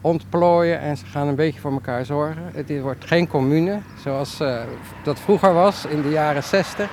ontplooien 0.02 0.80
en 0.80 0.98
ze 0.98 1.06
gaan 1.06 1.28
een 1.28 1.36
beetje 1.36 1.60
voor 1.60 1.72
elkaar 1.72 2.06
zorgen. 2.06 2.44
Het 2.54 2.82
wordt 2.82 3.06
geen 3.06 3.28
commune 3.28 3.80
zoals 4.04 4.40
eh, 4.40 4.62
dat 5.04 5.20
vroeger 5.20 5.54
was 5.54 5.86
in 5.86 6.02
de 6.02 6.10
jaren 6.10 6.44
60. 6.44 6.90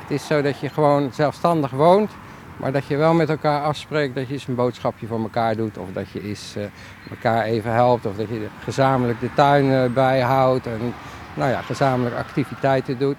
Het 0.00 0.10
is 0.10 0.26
zo 0.26 0.42
dat 0.42 0.60
je 0.60 0.68
gewoon 0.68 1.10
zelfstandig 1.12 1.70
woont, 1.70 2.10
maar 2.56 2.72
dat 2.72 2.86
je 2.86 2.96
wel 2.96 3.14
met 3.14 3.28
elkaar 3.28 3.62
afspreekt 3.62 4.14
dat 4.14 4.26
je 4.26 4.32
eens 4.32 4.46
een 4.46 4.54
boodschapje 4.54 5.06
voor 5.06 5.20
elkaar 5.20 5.56
doet 5.56 5.78
of 5.78 5.88
dat 5.92 6.10
je 6.10 6.22
eens 6.22 6.54
eh, 6.56 6.64
elkaar 7.10 7.44
even 7.44 7.72
helpt 7.72 8.06
of 8.06 8.16
dat 8.16 8.28
je 8.28 8.46
gezamenlijk 8.62 9.20
de 9.20 9.34
tuin 9.34 9.72
eh, 9.72 9.92
bijhoudt 9.92 10.66
en 10.66 10.94
nou 11.34 11.50
ja, 11.50 11.60
gezamenlijk 11.60 12.16
activiteiten 12.16 12.98
doet. 12.98 13.16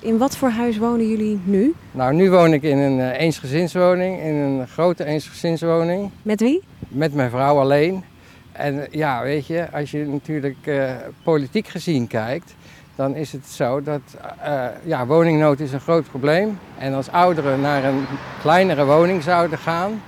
In 0.00 0.18
wat 0.18 0.36
voor 0.36 0.50
huis 0.50 0.78
wonen 0.78 1.08
jullie 1.08 1.40
nu? 1.44 1.74
Nou, 1.90 2.14
nu 2.14 2.30
woon 2.30 2.52
ik 2.52 2.62
in 2.62 2.78
een 2.78 3.10
eensgezinswoning, 3.10 4.20
in 4.20 4.34
een 4.34 4.68
grote 4.68 5.04
eensgezinswoning. 5.04 6.10
Met 6.22 6.40
wie? 6.40 6.62
Met 6.88 7.14
mijn 7.14 7.30
vrouw 7.30 7.58
alleen. 7.58 8.04
En 8.52 8.86
ja, 8.90 9.22
weet 9.22 9.46
je, 9.46 9.70
als 9.72 9.90
je 9.90 10.06
natuurlijk 10.06 10.56
eh, 10.66 10.90
politiek 11.22 11.68
gezien 11.68 12.06
kijkt, 12.06 12.54
dan 12.94 13.14
is 13.14 13.32
het 13.32 13.46
zo 13.46 13.82
dat 13.82 14.00
eh, 14.42 14.66
ja, 14.84 15.06
woningnood 15.06 15.60
is 15.60 15.72
een 15.72 15.80
groot 15.80 16.08
probleem. 16.08 16.58
En 16.78 16.94
als 16.94 17.10
ouderen 17.10 17.60
naar 17.60 17.84
een 17.84 18.06
kleinere 18.40 18.84
woning 18.84 19.22
zouden 19.22 19.58
gaan, 19.58 20.02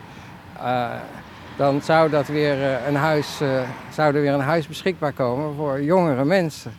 dan 1.56 1.82
zou, 1.82 2.10
dat 2.10 2.26
weer, 2.26 2.86
een 2.86 2.94
huis, 2.94 3.40
zou 3.92 4.14
er 4.14 4.20
weer 4.20 4.32
een 4.32 4.40
huis 4.40 4.66
beschikbaar 4.66 5.12
komen 5.12 5.54
voor 5.54 5.82
jongere 5.82 6.24
mensen. 6.24 6.72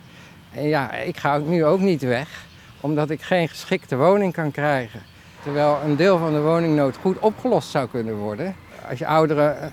En 0.52 0.68
ja, 0.68 0.92
ik 0.92 1.16
ga 1.16 1.38
nu 1.38 1.64
ook 1.64 1.80
niet 1.80 2.02
weg, 2.02 2.44
omdat 2.80 3.10
ik 3.10 3.22
geen 3.22 3.48
geschikte 3.48 3.96
woning 3.96 4.32
kan 4.32 4.50
krijgen. 4.50 5.00
Terwijl 5.42 5.78
een 5.84 5.96
deel 5.96 6.18
van 6.18 6.32
de 6.32 6.40
woningnood 6.40 6.96
goed 6.96 7.18
opgelost 7.18 7.70
zou 7.70 7.88
kunnen 7.88 8.16
worden. 8.16 8.54
Als 8.88 8.98
je 8.98 9.06
ouderen 9.06 9.60
eh, 9.60 9.68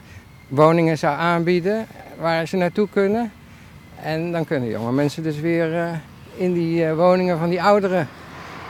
woningen 0.47 0.97
zou 0.97 1.17
aanbieden 1.17 1.87
waar 2.19 2.47
ze 2.47 2.57
naartoe 2.57 2.87
kunnen. 2.89 3.31
En 4.01 4.31
dan 4.31 4.45
kunnen 4.45 4.69
jonge 4.69 4.91
mensen 4.91 5.23
dus 5.23 5.39
weer 5.39 5.77
eh, 5.77 5.87
in 6.35 6.53
die 6.53 6.85
eh, 6.85 6.95
woningen 6.95 7.37
van 7.39 7.49
die 7.49 7.63
ouderen. 7.63 8.07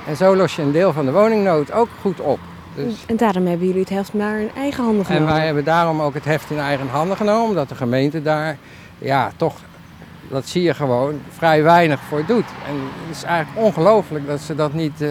En 0.08 0.16
zo 0.16 0.36
los 0.36 0.56
je 0.56 0.62
een 0.62 0.72
deel 0.72 0.94
van 0.94 1.06
de 1.06 1.12
woningnood 1.12 1.72
ook 1.72 1.90
goed 2.02 2.20
op. 2.20 2.40
Dus, 2.76 3.06
En 3.08 3.16
daarom 3.16 3.46
hebben 3.46 3.68
jullie 3.68 3.82
het 3.82 3.90
heft 3.90 4.14
maar 4.14 4.40
in 4.40 4.50
eigen 4.56 4.84
handen 4.84 5.06
en 5.06 5.06
genomen. 5.06 5.34
wij 5.34 5.46
hebben 5.46 5.64
daarom 5.64 6.02
ook 6.02 6.14
het 6.14 6.26
heft 6.26 6.50
in 6.50 6.60
eigen 6.60 6.88
handen 6.88 7.18
genomen, 7.18 7.50
omdat 7.50 7.70
de 7.70 7.76
gemeente 7.76 8.22
daar 8.22 8.58
ja, 8.98 9.32
toch, 9.36 9.56
dat 10.30 10.48
zie 10.48 10.64
je 10.64 10.74
gewoon, 10.74 11.22
vrij 11.30 11.64
weinig 11.64 12.00
voor 12.00 12.26
doet. 12.26 12.46
En 12.68 12.76
het 12.76 13.16
is 13.16 13.24
eigenlijk 13.24 13.66
ongelooflijk 13.66 14.28
dat 14.28 14.40
ze 14.40 14.56
dat 14.56 14.74
niet, 14.74 15.04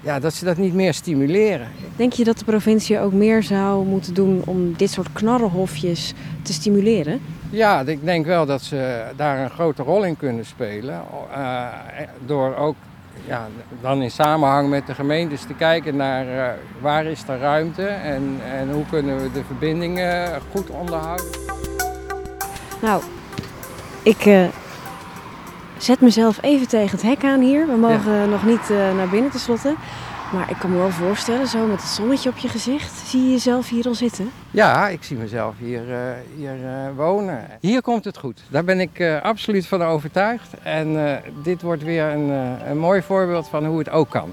ja, 0.00 0.20
dat 0.20 0.34
ze 0.34 0.44
dat 0.44 0.56
niet 0.56 0.74
meer 0.74 0.94
stimuleren. 0.94 1.68
Denk 1.96 2.12
je 2.12 2.24
dat 2.24 2.38
de 2.38 2.44
provincie 2.44 3.00
ook 3.00 3.12
meer 3.12 3.42
zou 3.42 3.86
moeten 3.86 4.14
doen 4.14 4.42
om 4.44 4.74
dit 4.76 4.90
soort 4.90 5.12
knarrenhofjes 5.12 6.14
te 6.42 6.52
stimuleren? 6.52 7.20
Ja, 7.50 7.80
ik 7.80 8.04
denk 8.04 8.26
wel 8.26 8.46
dat 8.46 8.62
ze 8.62 9.02
daar 9.16 9.38
een 9.38 9.50
grote 9.50 9.82
rol 9.82 10.04
in 10.04 10.16
kunnen 10.16 10.44
spelen. 10.44 11.02
eh, 11.32 11.66
door 12.26 12.56
ook 12.56 12.74
ja, 13.26 13.48
dan 13.80 14.02
in 14.02 14.10
samenhang 14.10 14.68
met 14.68 14.86
de 14.86 14.94
gemeentes 14.94 15.42
te 15.42 15.54
kijken 15.54 15.96
naar 15.96 16.28
eh, 16.28 16.54
waar 16.80 17.04
is 17.04 17.22
er 17.28 17.38
ruimte 17.38 17.86
en, 17.86 18.40
en 18.52 18.70
hoe 18.70 18.84
kunnen 18.90 19.22
we 19.22 19.32
de 19.32 19.44
verbindingen 19.44 20.40
goed 20.50 20.70
onderhouden. 20.70 21.26
Nou, 22.82 23.02
ik 24.02 24.26
eh, 24.26 24.44
zet 25.78 26.00
mezelf 26.00 26.42
even 26.42 26.68
tegen 26.68 26.90
het 26.90 27.02
hek 27.02 27.24
aan 27.24 27.40
hier. 27.40 27.66
We 27.66 27.76
mogen 27.76 28.30
nog 28.30 28.44
niet 28.46 28.70
eh, 28.70 28.94
naar 28.96 29.08
binnen 29.08 29.30
tenslotte. 29.30 29.74
Maar 30.32 30.50
ik 30.50 30.56
kan 30.58 30.70
me 30.70 30.76
wel 30.76 30.90
voorstellen, 30.90 31.46
zo 31.46 31.66
met 31.66 31.80
het 31.80 31.90
zonnetje 31.90 32.30
op 32.30 32.36
je 32.36 32.48
gezicht, 32.48 32.92
zie 32.92 33.22
je 33.22 33.30
jezelf 33.30 33.68
hier 33.68 33.86
al 33.86 33.94
zitten? 33.94 34.30
Ja, 34.50 34.88
ik 34.88 35.02
zie 35.02 35.16
mezelf 35.16 35.54
hier, 35.58 35.92
eh, 35.92 35.98
hier 36.36 36.64
eh, 36.64 36.96
wonen. 36.96 37.46
Hier 37.60 37.82
komt 37.82 38.04
het 38.04 38.18
goed. 38.18 38.42
Daar 38.50 38.64
ben 38.64 38.80
ik 38.80 39.20
absoluut 39.22 39.66
van 39.66 39.82
overtuigd. 39.82 40.54
En 40.62 41.20
dit 41.42 41.62
wordt 41.62 41.82
weer 41.82 42.04
een, 42.04 42.28
een 42.70 42.78
mooi 42.78 43.02
voorbeeld 43.02 43.48
van 43.48 43.66
hoe 43.66 43.78
het 43.78 43.90
ook 43.90 44.10
kan. 44.10 44.32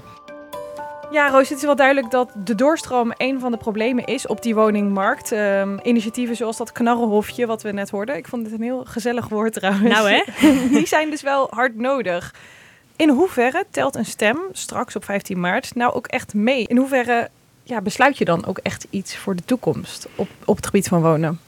Ja, 1.10 1.28
Roos, 1.30 1.48
het 1.48 1.58
is 1.58 1.64
wel 1.64 1.76
duidelijk 1.76 2.10
dat 2.10 2.30
de 2.44 2.54
doorstroom 2.54 3.12
een 3.16 3.40
van 3.40 3.50
de 3.50 3.56
problemen 3.56 4.04
is 4.04 4.26
op 4.26 4.42
die 4.42 4.54
woningmarkt. 4.54 5.32
Ehm, 5.32 5.78
initiatieven 5.82 6.36
zoals 6.36 6.56
dat 6.56 6.72
knarrenhofje 6.72 7.46
wat 7.46 7.62
we 7.62 7.72
net 7.72 7.90
hoorden. 7.90 8.16
Ik 8.16 8.28
vond 8.28 8.44
dit 8.44 8.52
een 8.52 8.62
heel 8.62 8.84
gezellig 8.84 9.28
woord 9.28 9.52
trouwens. 9.52 9.94
Nou, 9.94 10.10
hè? 10.10 10.22
Die 10.76 10.86
zijn 10.86 11.10
dus 11.10 11.22
wel 11.22 11.46
hard 11.50 11.76
nodig. 11.76 12.34
In 12.96 13.08
hoeverre 13.08 13.64
telt 13.70 13.94
een 13.94 14.04
stem 14.04 14.38
straks 14.52 14.96
op 14.96 15.04
15 15.04 15.40
maart 15.40 15.74
nou 15.74 15.94
ook 15.94 16.06
echt 16.06 16.34
mee? 16.34 16.66
In 16.66 16.76
hoeverre 16.76 17.28
ja, 17.62 17.80
besluit 17.80 18.18
je 18.18 18.24
dan 18.24 18.46
ook 18.46 18.58
echt 18.58 18.86
iets 18.90 19.16
voor 19.16 19.36
de 19.36 19.44
toekomst 19.44 20.08
op, 20.14 20.28
op 20.44 20.56
het 20.56 20.66
gebied 20.66 20.88
van 20.88 21.02
wonen? 21.02 21.40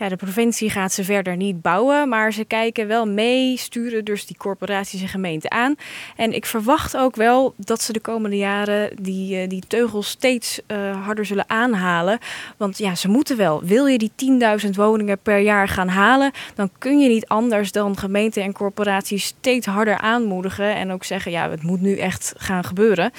Ja, 0.00 0.08
de 0.08 0.16
provincie 0.16 0.70
gaat 0.70 0.92
ze 0.92 1.04
verder 1.04 1.36
niet 1.36 1.62
bouwen, 1.62 2.08
maar 2.08 2.32
ze 2.32 2.44
kijken 2.44 2.86
wel 2.86 3.06
mee, 3.06 3.56
sturen 3.56 4.04
dus 4.04 4.26
die 4.26 4.36
corporaties 4.36 5.02
en 5.02 5.08
gemeenten 5.08 5.50
aan. 5.50 5.74
En 6.16 6.32
ik 6.32 6.46
verwacht 6.46 6.96
ook 6.96 7.16
wel 7.16 7.54
dat 7.56 7.82
ze 7.82 7.92
de 7.92 8.00
komende 8.00 8.36
jaren 8.36 8.90
die, 9.02 9.36
eh, 9.36 9.48
die 9.48 9.62
teugels 9.66 10.08
steeds 10.08 10.60
eh, 10.66 11.04
harder 11.04 11.26
zullen 11.26 11.50
aanhalen. 11.50 12.18
Want 12.56 12.78
ja, 12.78 12.94
ze 12.94 13.08
moeten 13.08 13.36
wel. 13.36 13.62
Wil 13.64 13.86
je 13.86 13.98
die 13.98 14.10
10.000 14.14 14.76
woningen 14.76 15.18
per 15.18 15.38
jaar 15.38 15.68
gaan 15.68 15.88
halen, 15.88 16.30
dan 16.54 16.70
kun 16.78 16.98
je 16.98 17.08
niet 17.08 17.26
anders 17.26 17.72
dan 17.72 17.98
gemeenten 17.98 18.42
en 18.42 18.52
corporaties 18.52 19.24
steeds 19.24 19.66
harder 19.66 19.98
aanmoedigen. 19.98 20.74
En 20.74 20.92
ook 20.92 21.04
zeggen, 21.04 21.32
ja, 21.32 21.50
het 21.50 21.62
moet 21.62 21.80
nu 21.80 21.96
echt 21.96 22.34
gaan 22.36 22.64
gebeuren. 22.64 23.12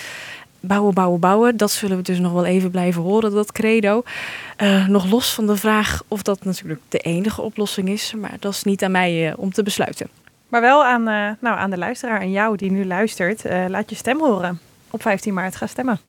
Bouwen, 0.64 0.94
bouwen, 0.94 1.20
bouwen. 1.20 1.58
Dat 1.58 1.72
zullen 1.72 1.98
we 1.98 2.04
dus 2.04 2.20
nog 2.20 2.32
wel 2.32 2.46
even 2.46 2.72
blijven 2.72 3.02
horen, 3.02 3.32
dat 3.32 3.52
credo. 3.52 4.04
Eh, 4.58 4.88
nog 4.88 5.10
los 5.10 5.34
van 5.34 5.48
de 5.48 5.56
vraag 5.56 6.04
of 6.08 6.22
dat 6.22 6.44
natuurlijk 6.44 6.82
de 6.88 6.98
enige 6.98 7.42
oplossing 7.42 7.90
is. 7.90 8.14
Maar 8.18 8.36
dat 8.40 8.54
is 8.54 8.64
niet 8.64 8.84
aan 8.84 8.92
mij 8.92 9.30
eh, 9.30 9.34
om 9.38 9.52
te 9.52 9.64
besluiten. 9.64 10.08
Maar 10.48 10.62
wel 10.62 10.86
aan, 10.86 11.08
eh, 11.08 11.30
nou, 11.40 11.58
aan 11.58 11.70
de 11.70 11.78
luisteraar 11.78 12.22
en 12.22 12.32
jou 12.32 12.58
die 12.58 12.72
nu 12.72 12.86
luistert. 12.86 13.44
laat 13.68 13.90
je 13.90 13.96
stem 13.96 14.20
horen. 14.20 14.60
Op 14.90 15.02
15 15.02 15.34
maart 15.34 15.56
ga 15.56 15.68
stemmen. 15.68 16.00